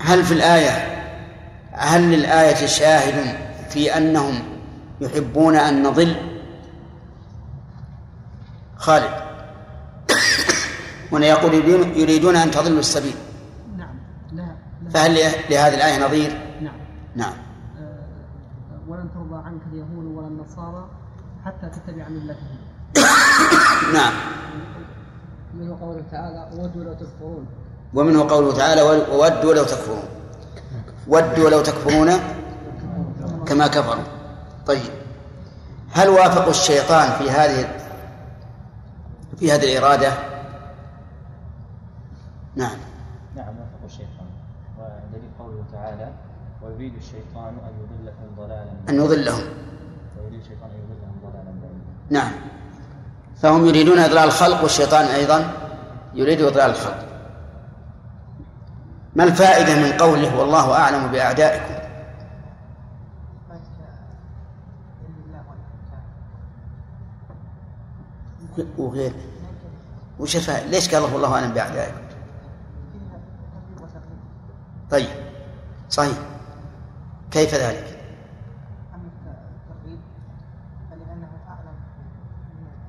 [0.00, 0.72] هل في الآية
[1.72, 3.38] هل للآية شاهد
[3.70, 4.42] في أنهم
[5.00, 6.16] يحبون أن نضل؟
[8.76, 9.10] خالد.
[11.12, 11.54] هنا يقول
[11.98, 13.14] يريدون أن تضلوا السبيل.
[13.76, 13.96] نعم
[14.32, 14.56] لا
[14.90, 15.14] فهل
[15.50, 16.30] لهذه الآية نظير؟
[16.60, 16.78] نعم.
[17.14, 17.34] نعم.
[17.80, 20.90] آه، ولن ترضى عنك اليهود ولا النصارى
[21.44, 22.75] حتى تتبع ملتهم.
[23.96, 24.12] نعم.
[25.54, 27.46] منه قوله تعالى ودوا لو تكفرون.
[27.94, 30.04] ومنه قوله تعالى وودوا لو تكفرون.
[31.08, 32.10] ودوا لو تكفرون
[33.46, 34.04] كما كفروا.
[34.66, 34.90] طيب.
[35.92, 37.68] هل وافقوا الشيطان في هذه
[39.38, 40.12] في هذه الإرادة؟
[42.56, 42.78] نعم.
[43.36, 44.26] نعم وافق الشيطان.
[44.78, 46.12] ودليل قوله تعالى
[46.62, 49.44] ويريد الشيطان أن يضلكم ضلالا أن يضلهم.
[50.18, 51.86] ويريد الشيطان أن يضلهم ضلالا بعيدا.
[52.10, 52.32] نعم.
[53.36, 55.52] فهم يريدون إضلال الخلق والشيطان أيضا
[56.14, 57.06] يريد إضلال الخلق.
[59.16, 61.76] ما الفائدة من قوله والله أعلم بأعدائكم؟
[68.78, 69.12] وغير.
[70.18, 72.00] وش الفائدة؟ ليش قال الله والله أعلم بأعدائكم؟
[74.90, 75.08] طيب.
[75.90, 76.16] صحيح.
[77.30, 77.98] كيف ذلك
[78.94, 80.00] أما الترغيب
[80.90, 81.76] فلأنه أعلم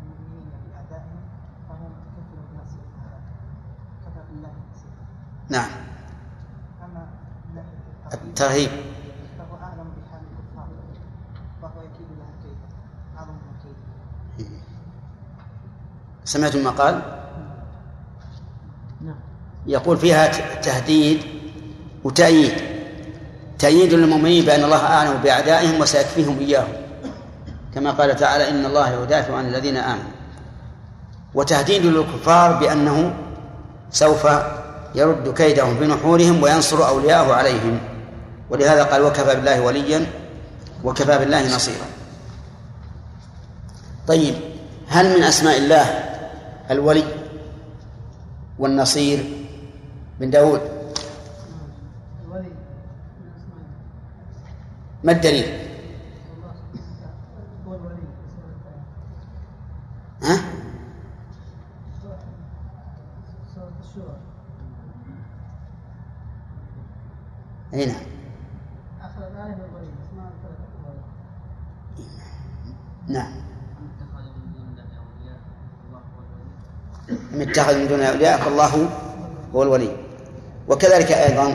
[0.02, 1.22] المؤمنين بأعدائهم
[1.70, 2.80] فهو متكفل بنصر
[4.06, 5.04] كفى بالله نصيرا
[5.50, 5.72] نعم
[6.86, 7.08] أما
[7.50, 8.26] من ناحية الترهيب فهو أعلم بحال الكفار فهو يكيد لهم كيدا أعظم من
[14.38, 14.48] كيد.
[16.26, 17.02] سمعتم ما قال؟
[19.02, 19.16] نعم.
[19.68, 20.28] يقول فيها
[20.62, 21.24] تهديد
[22.04, 22.54] وتأييد.
[23.60, 26.74] تأييد للمؤمنين بأن الله أعلم بأعدائهم وسيكفيهم إياهم.
[27.76, 30.12] كما قال تعالى إن الله يدافع عن الذين آمنوا.
[31.34, 33.16] وتهديد للكفار بأنه
[33.92, 34.28] سوف
[34.96, 37.97] يرد كيدهم بنحورهم وينصر أولياءه عليهم.
[38.50, 40.06] ولهذا قال وكفى بالله وليا
[40.84, 41.86] وكفى بالله نصيرا.
[44.08, 44.36] طيب
[44.88, 45.86] هل من أسماء الله
[46.72, 47.04] الولي
[48.60, 49.48] والنصير
[50.20, 50.62] بن داود؟
[55.04, 55.68] ما الدليل؟
[60.24, 60.40] ها؟
[67.74, 67.96] أي نعم
[69.02, 71.04] آخر الآية هو الولي اسمها ثلاثة أولى.
[73.08, 73.32] نعم.
[77.32, 78.90] من اتخذ من دون أولياء؟ فالله
[79.56, 79.96] هو الولي.
[80.68, 81.54] وكذلك أيضا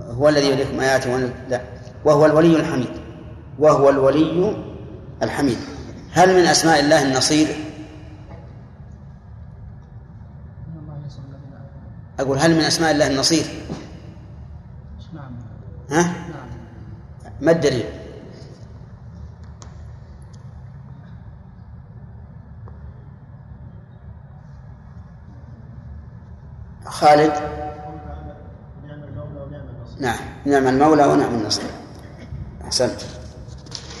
[0.00, 1.60] هو الذي يريكم آياته لا.
[2.04, 2.90] وهو الولي الحميد.
[3.58, 4.56] وهو الولي
[5.22, 5.58] الحميد.
[6.12, 7.48] هل من أسماء الله النصير؟
[12.20, 13.44] أقول هل من أسماء الله النصير؟
[15.14, 15.32] نعم.
[15.90, 16.48] ها؟ نعم.
[17.40, 18.03] ما الدليل؟
[26.86, 27.32] خالد؟
[30.00, 31.70] نعم نعم المولى ونعم النصير.
[32.64, 33.00] أحسنت.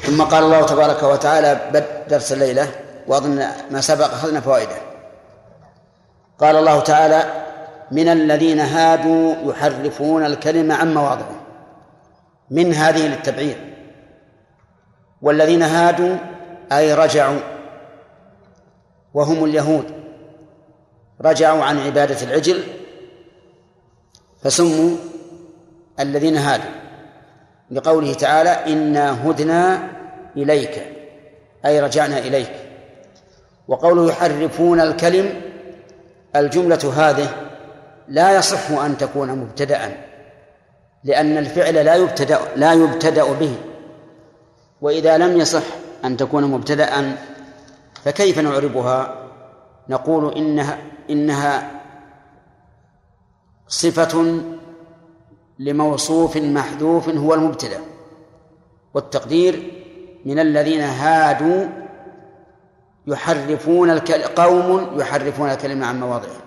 [0.02, 2.68] ثم قال الله تبارك وتعالى بد درس الليلة
[3.06, 4.76] وأظن ما سبق أخذنا فوائده.
[6.38, 7.24] قال الله تعالى
[7.90, 11.40] من الذين هادوا يحرفون الكلمة عن مواضعه
[12.50, 13.74] من هذه للتبعير.
[15.22, 16.16] والذين هادوا
[16.72, 17.40] أي رجعوا.
[19.14, 20.03] وهم اليهود.
[21.20, 22.62] رجعوا عن عبادة العجل
[24.42, 24.96] فسموا
[26.00, 26.70] الذين هادوا
[27.70, 29.88] لقوله تعالى إنا هدنا
[30.36, 30.82] إليك
[31.66, 32.52] أي رجعنا إليك
[33.68, 35.40] وقوله يحرفون الكلم
[36.36, 37.28] الجملة هذه
[38.08, 39.96] لا يصح أن تكون مبتدأ
[41.04, 43.56] لأن الفعل لا يبتدأ لا يبتدأ به
[44.80, 45.62] وإذا لم يصح
[46.04, 47.16] أن تكون مبتدأ
[48.04, 49.23] فكيف نعربها؟
[49.88, 50.78] نقول إنها
[51.10, 51.80] إنها
[53.68, 54.42] صفة
[55.58, 57.80] لموصوف محذوف هو المبتدأ
[58.94, 59.72] والتقدير
[60.24, 61.66] من الذين هادوا
[63.06, 63.98] يحرفون.
[64.36, 66.44] قوم يحرفون الكلمة عن مواضعه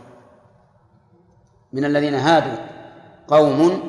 [1.74, 2.58] من الذين هادوا
[3.28, 3.82] قوم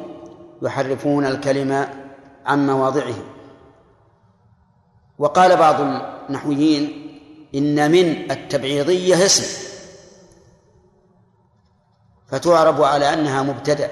[0.62, 1.88] يحرفون الكلمة
[2.46, 3.14] عن مواضعه
[5.18, 7.07] وقال بعض النحويين
[7.54, 9.68] إن من التبعيضية اسم.
[12.26, 13.90] فتعرب على أنها مبتدأ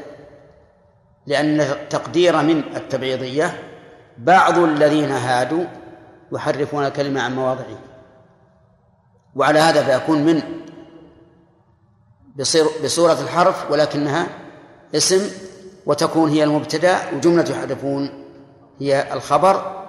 [1.26, 3.62] لأن تقدير من التبعيضية
[4.18, 5.64] بعض الذين هادوا
[6.32, 7.78] يحرفون الكلمة عن مواضعه.
[9.36, 10.42] وعلى هذا فيكون من
[12.84, 14.26] بصورة الحرف ولكنها
[14.94, 15.30] اسم
[15.86, 18.24] وتكون هي المبتدأ وجملة يحرفون
[18.80, 19.86] هي الخبر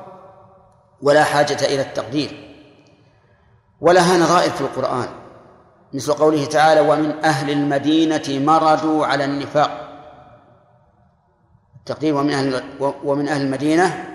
[1.02, 2.47] ولا حاجة إلى التقدير.
[3.82, 5.08] ولها نظائر في القرآن.
[5.94, 9.84] مثل قوله تعالى ومن أهل المدينة مردوا على النفاق.
[11.80, 12.64] التقدير ومن أهل
[13.04, 14.06] ومن أهل المدينة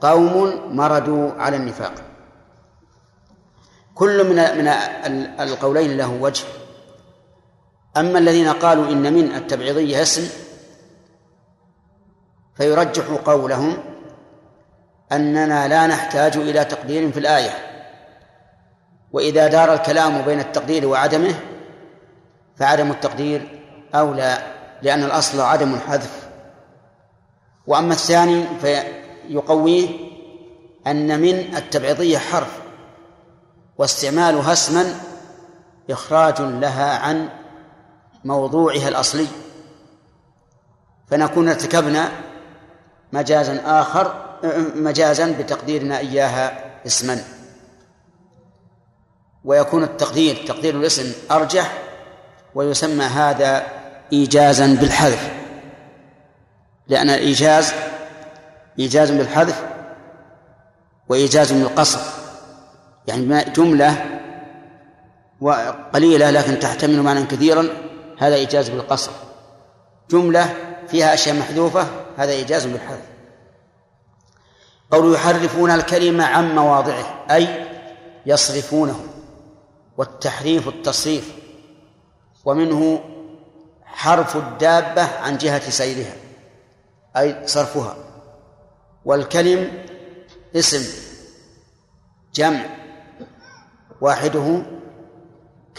[0.00, 1.92] قوم مردوا على النفاق.
[3.94, 4.68] كل من من
[5.40, 6.44] القولين له وجه.
[7.96, 10.28] أما الذين قالوا إن من التبعيضية اسم
[12.54, 13.78] فيرجح قولهم
[15.12, 17.69] أننا لا نحتاج إلى تقدير في الآية.
[19.12, 21.34] وإذا دار الكلام بين التقدير وعدمه
[22.56, 23.60] فعدم التقدير
[23.94, 24.38] أولى
[24.82, 26.28] لأن الأصل عدم الحذف.
[27.66, 29.88] وأما الثاني فيقويه
[30.86, 32.60] أن من التبعيضية حرف
[33.78, 34.94] واستعمالها اسما
[35.90, 37.28] إخراج لها عن
[38.24, 39.26] موضوعها الأصلي.
[41.10, 42.08] فنكون ارتكبنا
[43.12, 44.26] مجازا آخر
[44.74, 47.24] مجازا بتقديرنا إياها اسما.
[49.44, 51.78] ويكون التقدير تقدير الاسم أرجح
[52.54, 53.62] ويسمى هذا
[54.12, 55.30] إيجازا بالحذف.
[56.88, 57.72] لأن الإيجاز
[58.78, 59.62] إيجاز بالحذف
[61.08, 62.00] وإيجاز بالقصر.
[63.06, 64.04] يعني جملة
[65.40, 67.68] وقليلة لكن تحتمل معنى كثيرا
[68.18, 69.10] هذا إيجاز بالقصر.
[70.10, 70.54] جملة
[70.88, 71.86] فيها أشياء محذوفة
[72.16, 73.02] هذا إيجاز بالحذف.
[74.90, 77.66] قول يحرفون الكلمة عن مواضعه أي
[78.26, 79.09] يصرفونه.
[80.00, 81.36] والتحريف التصريف
[82.44, 83.00] ومنه
[83.84, 86.16] حرف الدابة عن جهة سيرها
[87.16, 87.96] أي صرفها
[89.04, 89.84] والكلم
[90.56, 91.00] اسم
[92.34, 92.66] جمع
[94.00, 94.62] واحدة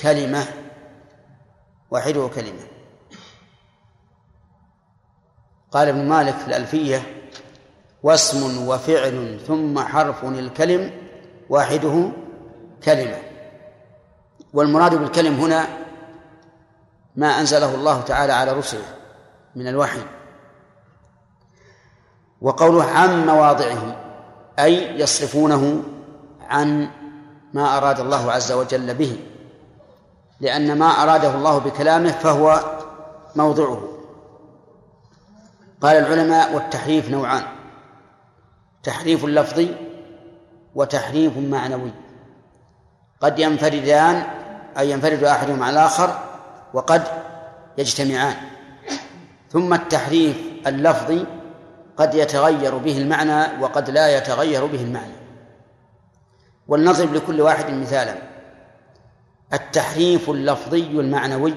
[0.01, 0.45] كلمة
[1.91, 2.67] واحدة كلمة.
[5.71, 7.01] قال ابن مالك في الألفية
[8.03, 10.91] واسم وفعل ثم حرف الكلم
[11.49, 12.11] واحدة
[12.83, 13.30] كلمة.
[14.53, 15.67] والمراد بالكلم هنا
[17.15, 18.85] ما أنزله الله تعالى على رسله
[19.55, 20.01] من الوحي.
[22.41, 23.95] وقوله عن مواضعه
[24.59, 25.83] أي يصرفونه
[26.41, 26.89] عن
[27.53, 29.19] ما أراد الله عز وجل به.
[30.39, 32.59] لأن ما أراده الله بكلامه فهو
[33.35, 33.87] موضعه.
[35.81, 37.43] قال العلماء والتحريف نوعان
[38.83, 39.75] تحريف لفظي
[40.75, 41.91] وتحريف معنوي.
[43.21, 44.40] قد ينفردان
[44.77, 46.19] أي ينفرد أحدهما على الآخر
[46.73, 47.03] وقد
[47.77, 48.35] يجتمعان.
[49.49, 50.37] ثم التحريف
[50.67, 51.25] اللفظي
[51.97, 55.13] قد يتغير به المعنى وقد لا يتغير به المعنى.
[56.67, 58.15] ولنضرب لكل واحد مثالا.
[59.53, 61.53] التحريف اللفظي المعنوي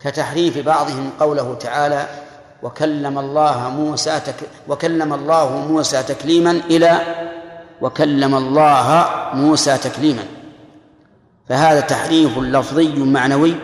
[0.00, 2.06] كتحريف بعضهم قوله تعالى
[2.62, 4.34] وكلم الله موسى تك
[4.68, 7.00] وكلم الله موسى تكليما إلى
[7.80, 10.24] وكلم الله موسى تكليما
[11.50, 13.54] فهذا تحريف لفظي معنوي.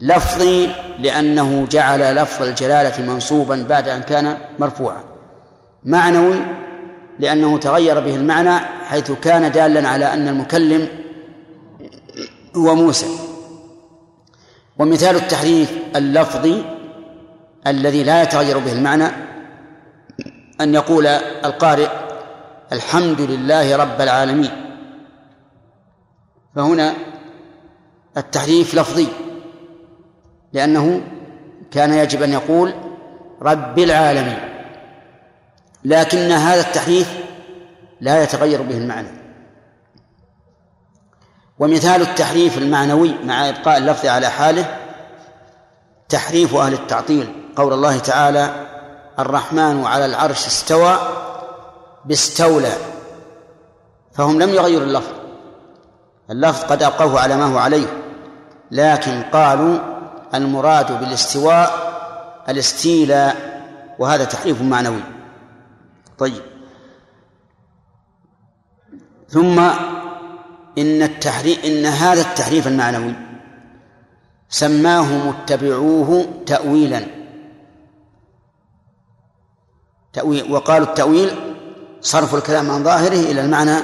[0.00, 0.68] لفظي
[0.98, 5.04] لأنه جعل لفظ الجلالة منصوبا بعد أن كان مرفوعا.
[5.84, 6.34] معنوي
[7.18, 10.88] لأنه تغير به المعنى حيث كان دالا على أن المكلم
[12.56, 13.06] هو موسى.
[14.78, 16.64] ومثال التحريف اللفظي
[17.66, 19.06] الذي لا يتغير به المعنى
[20.60, 21.06] أن يقول
[21.44, 21.88] القارئ
[22.72, 24.71] الحمد لله رب العالمين.
[26.54, 26.94] فهنا
[28.16, 29.08] التحريف لفظي
[30.52, 31.00] لأنه
[31.70, 32.74] كان يجب أن يقول
[33.42, 34.38] رب العالمين
[35.84, 37.14] لكن هذا التحريف
[38.00, 39.08] لا يتغير به المعنى.
[41.58, 44.78] ومثال التحريف المعنوي مع إبقاء اللفظ على حاله
[46.08, 48.66] تحريف أهل التعطيل قول الله تعالى
[49.18, 50.98] الرحمن على العرش استوى
[52.04, 52.72] باستولى.
[54.12, 55.21] فهم لم يغيروا اللفظ.
[56.30, 57.86] اللفظ قد أبقوه على ما هو عليه.
[58.70, 59.78] لكن قالوا
[60.34, 61.92] المراد بالاستواء
[62.48, 63.52] الاستيلاء
[63.98, 65.02] وهذا تحريف معنوي.
[66.18, 66.42] طيب.
[69.28, 69.58] ثم
[70.78, 73.14] إن التحريف إن هذا التحريف المعنوي
[74.48, 77.06] سماه متبعوه تأويلا.
[80.12, 81.30] تأويل وقالوا التأويل
[82.00, 83.76] صرف الكلام عن ظاهره إلى المعنى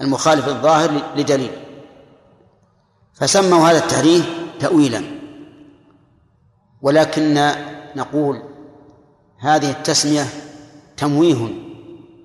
[0.00, 1.67] المخالف الظاهر لدليل.
[3.20, 4.28] فسموا هذا التحريف
[4.60, 5.02] تأويلا.
[6.82, 7.50] ولكن
[7.96, 8.42] نقول
[9.38, 10.26] هذه التسمية
[10.96, 11.48] تمويه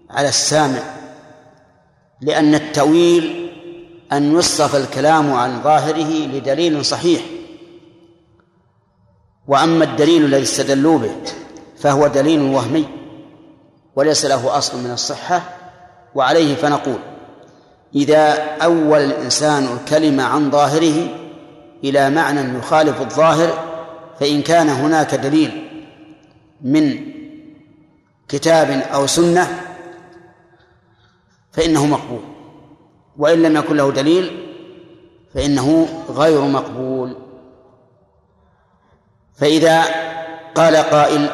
[0.09, 0.81] على السامع
[2.21, 3.49] لأن التأويل
[4.11, 7.21] أن يصرف الكلام عن ظاهره لدليل صحيح.
[9.47, 11.11] وأما الدليل الذي استدلوا به
[11.77, 12.85] فهو دليل وهمي
[13.95, 15.41] وليس له أصل من الصحة
[16.15, 16.99] وعليه فنقول
[17.95, 21.07] إذا أول الإنسان الكلمة عن ظاهره
[21.83, 23.73] إلى معنى يخالف الظاهر
[24.19, 25.69] فإن كان هناك دليل
[26.61, 26.99] من
[28.29, 29.59] كتاب أو سنة
[31.51, 32.21] فإنه مقبول.
[33.17, 34.49] وإن لم يكن له دليل
[35.33, 37.15] فإنه غير مقبول.
[39.35, 39.83] فإذا
[40.55, 41.29] قال قائل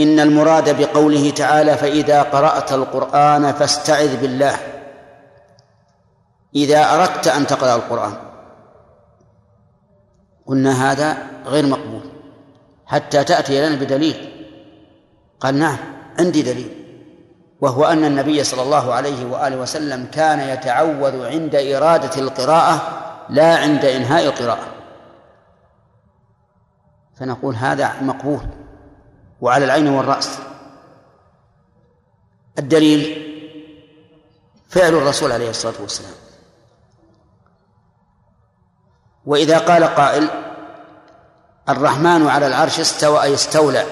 [0.00, 4.71] إن المراد بقوله تعالى فإذا قرأت القرآن فاستعذ بالله.
[6.54, 8.14] إذا أردت أن تقرأ القرآن.
[10.46, 11.16] قلنا هذا
[11.46, 12.02] غير مقبول.
[12.86, 14.46] حتى تأتي لنا بدليل.
[15.40, 15.78] قال نعم
[16.18, 16.78] عندي دليل.
[17.60, 22.98] وهو أن النبي صلى الله عليه وآله وسلم كان يتعوذ عند إرادة القراءة
[23.30, 24.66] لا عند إنهاء القراءة.
[27.16, 28.46] فنقول هذا مقبول
[29.40, 30.38] وعلى العين والرأس.
[32.58, 33.28] الدليل
[34.68, 36.12] فعل الرسول عليه الصلاة والسلام.
[39.26, 40.28] وإذا قال قائل
[41.68, 43.84] الرحمن على العرش استوى أي استولى.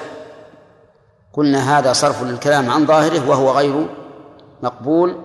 [1.33, 3.87] قلنا هذا صرف للكلام عن ظاهره وهو غير
[4.63, 5.17] مقبول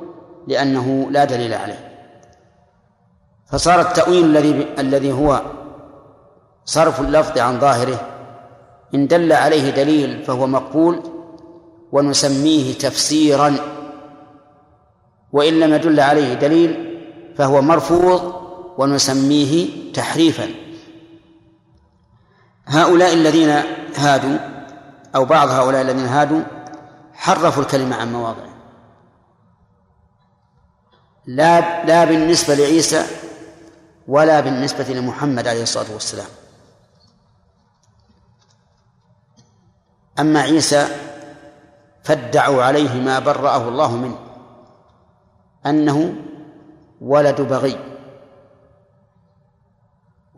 [0.48, 1.92] لأنه لا دليل عليه.
[3.52, 5.42] فصار التأويل الذي الذي هو
[6.66, 8.02] صرف اللفظ عن ظاهره
[8.96, 11.04] إن دل عليه دليل فهو مقبول
[11.92, 13.56] ونسميه تفسيرا.
[15.32, 17.02] وإن لم يدل عليه دليل
[17.38, 18.35] فهو مرفوض
[18.78, 20.50] ونسميه تحريفا.
[22.66, 23.50] هؤلاء الذين
[23.96, 24.38] هادوا
[25.16, 26.42] أو بعض هؤلاء الذين هادوا
[27.14, 28.56] حرفوا الكلمة عن مواضعه.
[31.26, 33.06] لا لا بالنسبة لعيسى
[34.08, 36.28] ولا بالنسبة لمحمد عليه الصلاة والسلام.
[40.20, 40.88] أما عيسى
[42.04, 44.20] فادعوا عليه ما برأه الله منه
[45.66, 46.16] أنه
[47.02, 47.95] ولد بغي.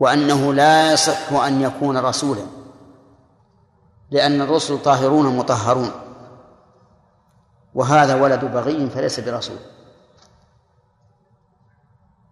[0.00, 2.42] وأنه لا يصح أن يكون رسولا
[4.10, 5.90] لأن الرسل طاهرون مطهرون
[7.74, 9.56] وهذا ولد بغي فليس برسول.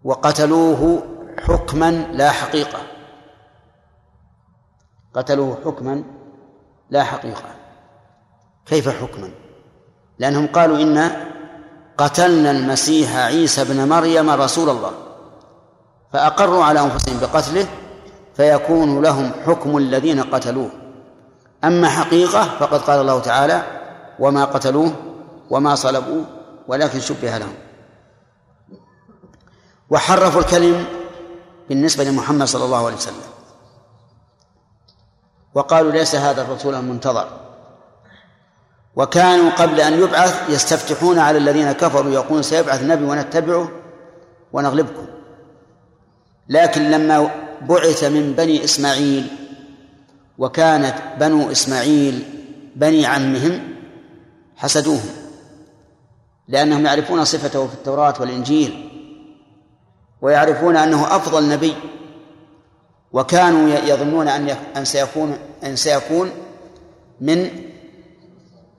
[0.04, 1.02] وقتلوه
[1.38, 2.78] حكما لا حقيقة
[5.14, 6.04] قتلوه حكما
[6.90, 7.54] لا حقيقة.
[8.66, 9.30] كيف حكما؟
[10.18, 11.10] لأنهم قالوا إن
[11.98, 15.05] قتلنا المسيح عيسى ابن مريم رسول الله.
[16.12, 17.66] فأقروا على أنفسهم بقتله
[18.36, 20.70] فيكون لهم حكم الذين قتلوه.
[21.64, 23.62] أما حقيقة فقد قال الله تعالى
[24.18, 24.92] وما قتلوه
[25.50, 26.24] وما صلبوه
[26.68, 27.54] ولكن شبه لهم.
[29.90, 30.84] وحرفوا الكلم
[31.68, 33.26] بالنسبة لمحمد صلى الله عليه وسلم.
[35.54, 37.28] وقالوا ليس هذا الرسول المنتظر.
[38.96, 43.68] وكانوا قبل أن يبعث يستفتحون على الذين كفروا يقولون سيبعث نبي ونتبعه
[44.52, 45.06] ونغلبكم.
[46.48, 47.30] لكن لما
[47.68, 49.26] بعث من بني إسماعيل
[50.38, 52.22] وكانت بنو إسماعيل
[52.76, 53.60] بني عمهم
[54.56, 55.10] حسدوهم
[56.48, 58.90] لأنهم يعرفون صفته في التوراة والإنجيل
[60.22, 61.74] ويعرفون أنه أفضل نبي
[63.12, 66.30] وكانوا يظنون أن أن سيكون أن سيكون
[67.20, 67.50] من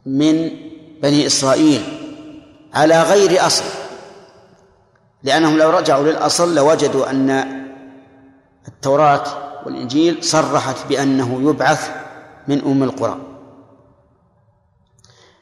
[0.05, 0.49] من
[1.01, 1.81] بني إسرائيل
[2.73, 3.63] على غير أصل.
[5.27, 7.45] لأنهم لو رجعوا للأصل لوجدوا أن
[8.67, 9.23] التوراة
[9.65, 11.89] والإنجيل صرحت بأنه يبعث
[12.47, 13.17] من أم القرى.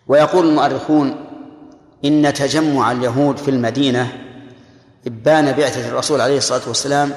[0.08, 1.16] ويقول المؤرخون
[2.06, 4.08] إن تجمع اليهود في المدينة
[5.08, 7.14] إبان بعثة الرسول عليه الصلاة والسلام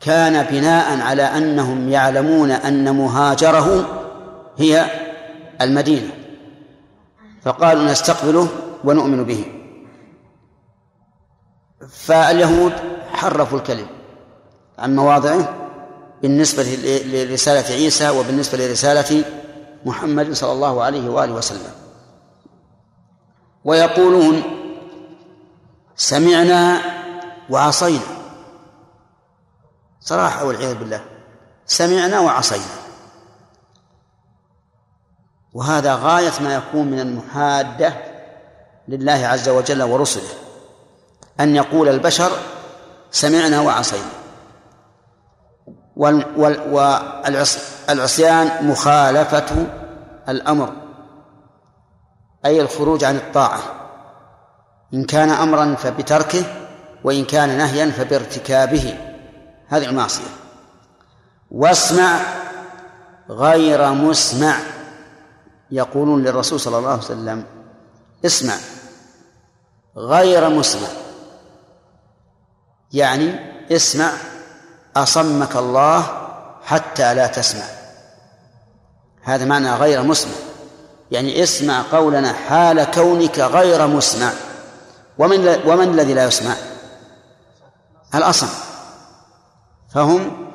[0.00, 3.86] كان بناء على أنهم يعلمون أن مهاجره
[4.58, 4.86] هي
[5.60, 6.10] المدينة.
[7.42, 8.48] فقالوا نستقبله
[8.84, 9.55] ونؤمن به.
[11.90, 12.72] فاليهود
[13.12, 13.86] حرفوا الكلم
[14.78, 15.54] عن مواضعه
[16.22, 16.62] بالنسبة
[17.06, 19.24] لرسالة عيسى وبالنسبة لرسالة
[19.84, 21.72] محمد صلى الله عليه وآله وسلم.
[23.64, 24.42] ويقولون
[25.96, 26.80] سمعنا
[27.50, 28.06] وعصينا.
[30.00, 31.04] صراحة والعياذ بالله.
[31.66, 32.64] سمعنا وعصينا.
[35.54, 37.94] وهذا غاية ما يكون من المحادة
[38.88, 40.45] لله عز وجل ورسله.
[41.40, 42.30] أن يقول البشر
[43.10, 44.10] سمعنا وعصينا.
[47.88, 49.66] والعصيان مخالفة
[50.28, 50.72] الأمر
[52.46, 53.60] أي الخروج عن الطاعة.
[54.94, 56.44] إن كان أمرا فبتركه
[57.04, 58.98] وإن كان نهيا فبارتكابه.
[59.68, 60.30] هذه المعصية.
[61.50, 62.18] واسمع
[63.30, 64.56] غير مسمع
[65.70, 67.44] يقولون للرسول صلى الله عليه وسلم
[68.24, 68.54] اسمع
[69.96, 70.88] غير مسمع.
[72.92, 73.34] يعني
[73.72, 74.12] اسمع
[74.96, 76.26] أصمك الله
[76.64, 77.64] حتى لا تسمع.
[79.22, 80.32] هذا معنى غير مسمع.
[81.10, 84.32] يعني اسمع قولنا حال كونك غير مسمع.
[85.18, 86.54] ومن ومن الذي لا يسمع؟
[88.14, 88.48] الأصم.
[89.94, 90.50] فهم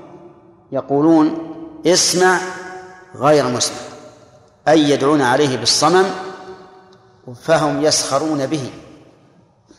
[0.72, 1.38] يقولون
[1.86, 2.40] اسمع
[3.16, 3.78] غير مسمع.
[4.68, 6.06] أي يدعون عليه بالصمم
[7.44, 8.72] فهم يسخرون به.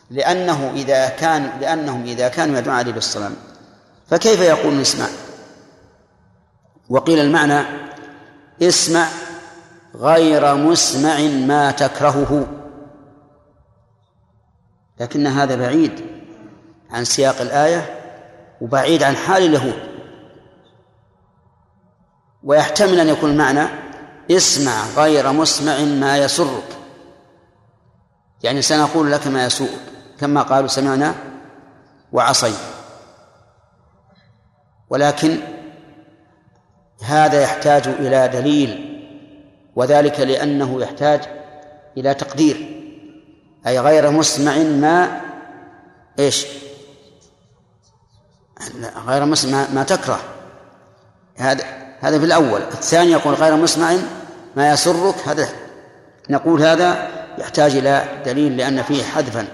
[0.09, 3.35] لأنه إذا كان لأنهم إذا كانوا يدعون عليه بالصمم
[4.09, 5.07] فكيف يقولون اسمع؟
[6.89, 7.65] وقيل المعنى
[8.61, 9.07] اسمع
[9.95, 12.47] غير مسمع ما تكرهه.
[14.99, 16.05] لكن هذا بعيد
[16.91, 17.99] عن سياق الآية
[18.61, 19.93] وبعيد عن حال اليهود.
[22.43, 23.67] ويحتمل أن يكون المعنى
[24.31, 26.82] اسمع غير مسمع ما يسرك.
[28.43, 29.79] يعني سنقول لك ما يسوءك
[30.19, 31.15] كما قالوا سمعنا
[32.11, 32.57] وعصينا.
[34.89, 35.37] ولكن
[37.01, 38.99] هذا يحتاج إلى دليل
[39.75, 41.21] وذلك لأنه يحتاج
[41.97, 42.79] إلى تقدير.
[43.67, 45.21] أي غير مسمع ما
[46.19, 46.45] إيش؟
[49.05, 50.19] غير مسمع ما تكره.
[51.35, 51.63] هذا
[51.99, 52.61] هذا في الأول.
[52.61, 53.95] الثاني يقول غير مسمع
[54.55, 55.49] ما يسرك هذا
[56.29, 59.47] نقول هذا يحتاج إلى دليل لأن فيه حذفا.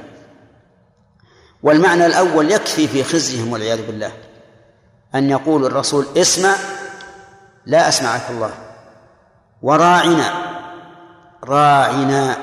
[1.63, 4.11] والمعنى الأول يكفي في خزيهم والعياذ بالله
[5.15, 6.55] أن يقول الرسول اسمع
[7.65, 8.53] لا أسمعك الله.
[9.61, 10.33] وراعنا
[11.43, 12.37] راعنا.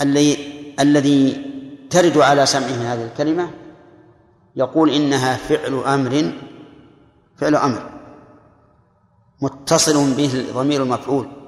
[0.00, 1.50] الذي الذي
[1.90, 3.50] ترد على سمعه هذه الكلمة
[4.56, 6.32] يقول إنها فعل أمر
[7.36, 7.90] فعل أمر.
[9.40, 11.43] متصل به ضمير المفعول.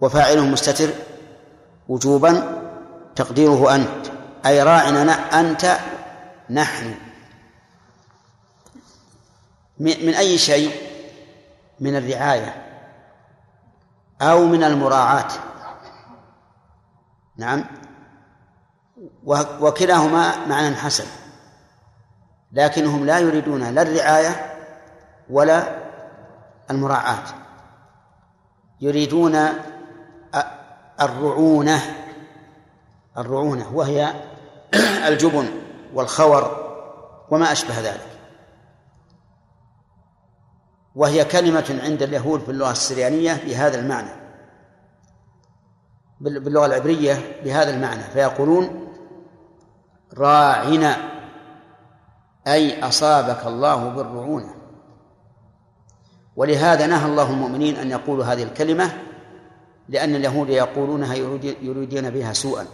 [0.00, 0.90] وفاعله مستتر
[1.88, 2.62] وجوبا
[3.16, 4.06] تقديره أنت
[4.46, 5.78] أي راعنا أنت
[6.50, 6.94] نحن.
[9.78, 10.88] من أي شيء؟
[11.80, 12.66] من الرعاية
[14.22, 15.28] أو من المراعاة.
[17.36, 17.64] نعم.
[19.60, 21.04] وكلاهما معنى حسن
[22.52, 24.56] لكنهم لا يريدون لا الرعاية
[25.30, 25.78] ولا
[26.70, 27.24] المراعاة.
[28.80, 29.48] يريدون
[31.00, 31.80] الرعونة
[33.18, 34.14] الرعونة وهي
[35.08, 35.48] الجبن
[35.94, 36.68] والخور
[37.30, 38.08] وما أشبه ذلك.
[40.94, 44.10] وهي كلمة عند اليهود في اللغة السريانية بهذا المعنى
[46.20, 48.94] باللغة العبرية بهذا المعنى فيقولون
[50.16, 50.96] راعنا
[52.46, 54.54] أي أصابك الله بالرعونة.
[56.36, 59.07] ولهذا نهى الله المؤمنين أن يقولوا هذه الكلمة
[59.88, 61.14] لأن اليهود يقولونها
[61.62, 62.66] يريدون بها سوءا.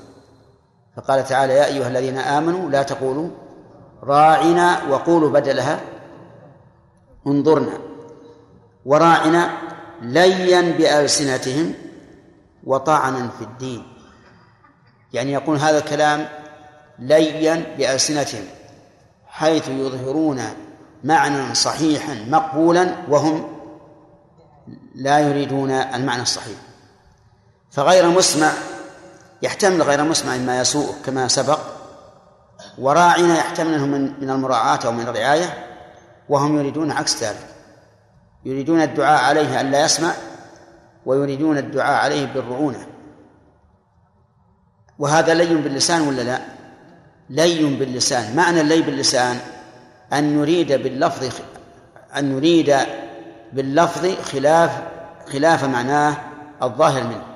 [0.96, 3.30] فقال تعالى يا أيها الذين آمنوا لا تقولوا
[4.02, 5.80] راعنا وقولوا بدلها
[7.26, 7.78] انظرنا.
[8.84, 9.50] وراعنا
[10.02, 11.74] ليا بألسنتهم
[12.64, 13.82] وطعنا في الدين.
[15.12, 16.28] يعني يقول هذا الكلام
[16.98, 18.44] ليا بألسنتهم
[19.26, 20.40] حيث يظهرون
[21.04, 23.44] معنى صحيحا مقبولا وهم
[24.94, 26.56] لا يريدون المعنى الصحيح.
[27.74, 28.52] فغير مسمع
[29.42, 31.58] يحتمل غير مسمع ما يسوء كما سبق
[32.78, 33.86] وراعنا يحتمل انه
[34.20, 35.66] من المراعاة أو من الرعاية
[36.28, 37.46] وهم يريدون عكس ذلك.
[38.44, 40.12] يريدون الدعاء عليه أن لا يسمع
[41.06, 42.86] ويريدون الدعاء عليه بالرعونة.
[44.98, 46.38] وهذا لي باللسان ولا لا؟
[47.30, 48.36] لي باللسان.
[48.36, 49.38] معنى اللي باللسان
[50.12, 51.40] أن نريد باللفظ
[52.16, 52.76] أن نريد
[53.52, 54.82] باللفظ خلاف
[55.32, 56.16] خلاف معناه
[56.62, 57.33] الظاهر منه.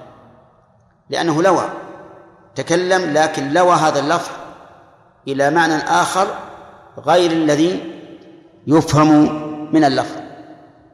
[1.10, 1.64] لأنه لوى.
[2.54, 4.30] تكلم لكن لوى هذا اللفظ
[5.28, 6.26] إلى معنى آخر
[7.06, 7.80] غير الذي
[8.66, 10.16] يفهم من اللفظ.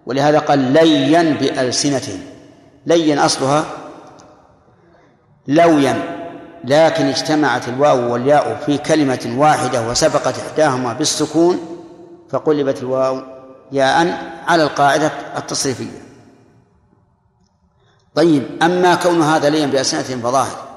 [0.06, 2.20] ولهذا قال ليا بألسنتهم.
[2.86, 3.64] لين أصلها
[5.48, 5.96] لويا
[6.64, 11.58] لكن اجتمعت الواو والياء في كلمة واحدة وسبقت إحداهما بالسكون
[12.30, 13.22] فقلبت الواو
[13.72, 16.04] ياء على القاعدة التصريفية.
[18.14, 20.74] طيب أما كون هذا ليا بألسنتهم فظاهر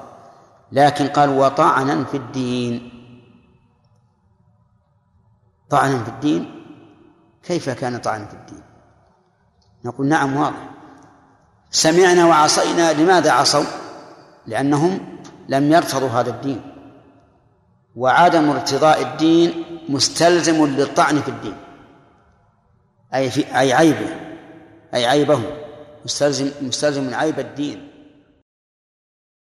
[0.72, 2.90] لكن قال وطعنا في الدين.
[5.70, 6.64] طعنا في الدين؟
[7.42, 8.62] كيف كان طعنا في الدين؟
[9.84, 10.68] نقول نعم واضح.
[11.70, 13.64] سمعنا وعصينا لماذا عصوا؟
[14.46, 16.74] لأنهم لم يرتضوا هذا الدين.
[17.96, 21.56] وعدم ارتضاء الدين مستلزم للطعن في الدين.
[23.14, 24.16] أي في أي عيبه
[24.94, 25.57] أي عيبه.
[26.08, 27.87] مستلزم مستلزم من عيب الدين.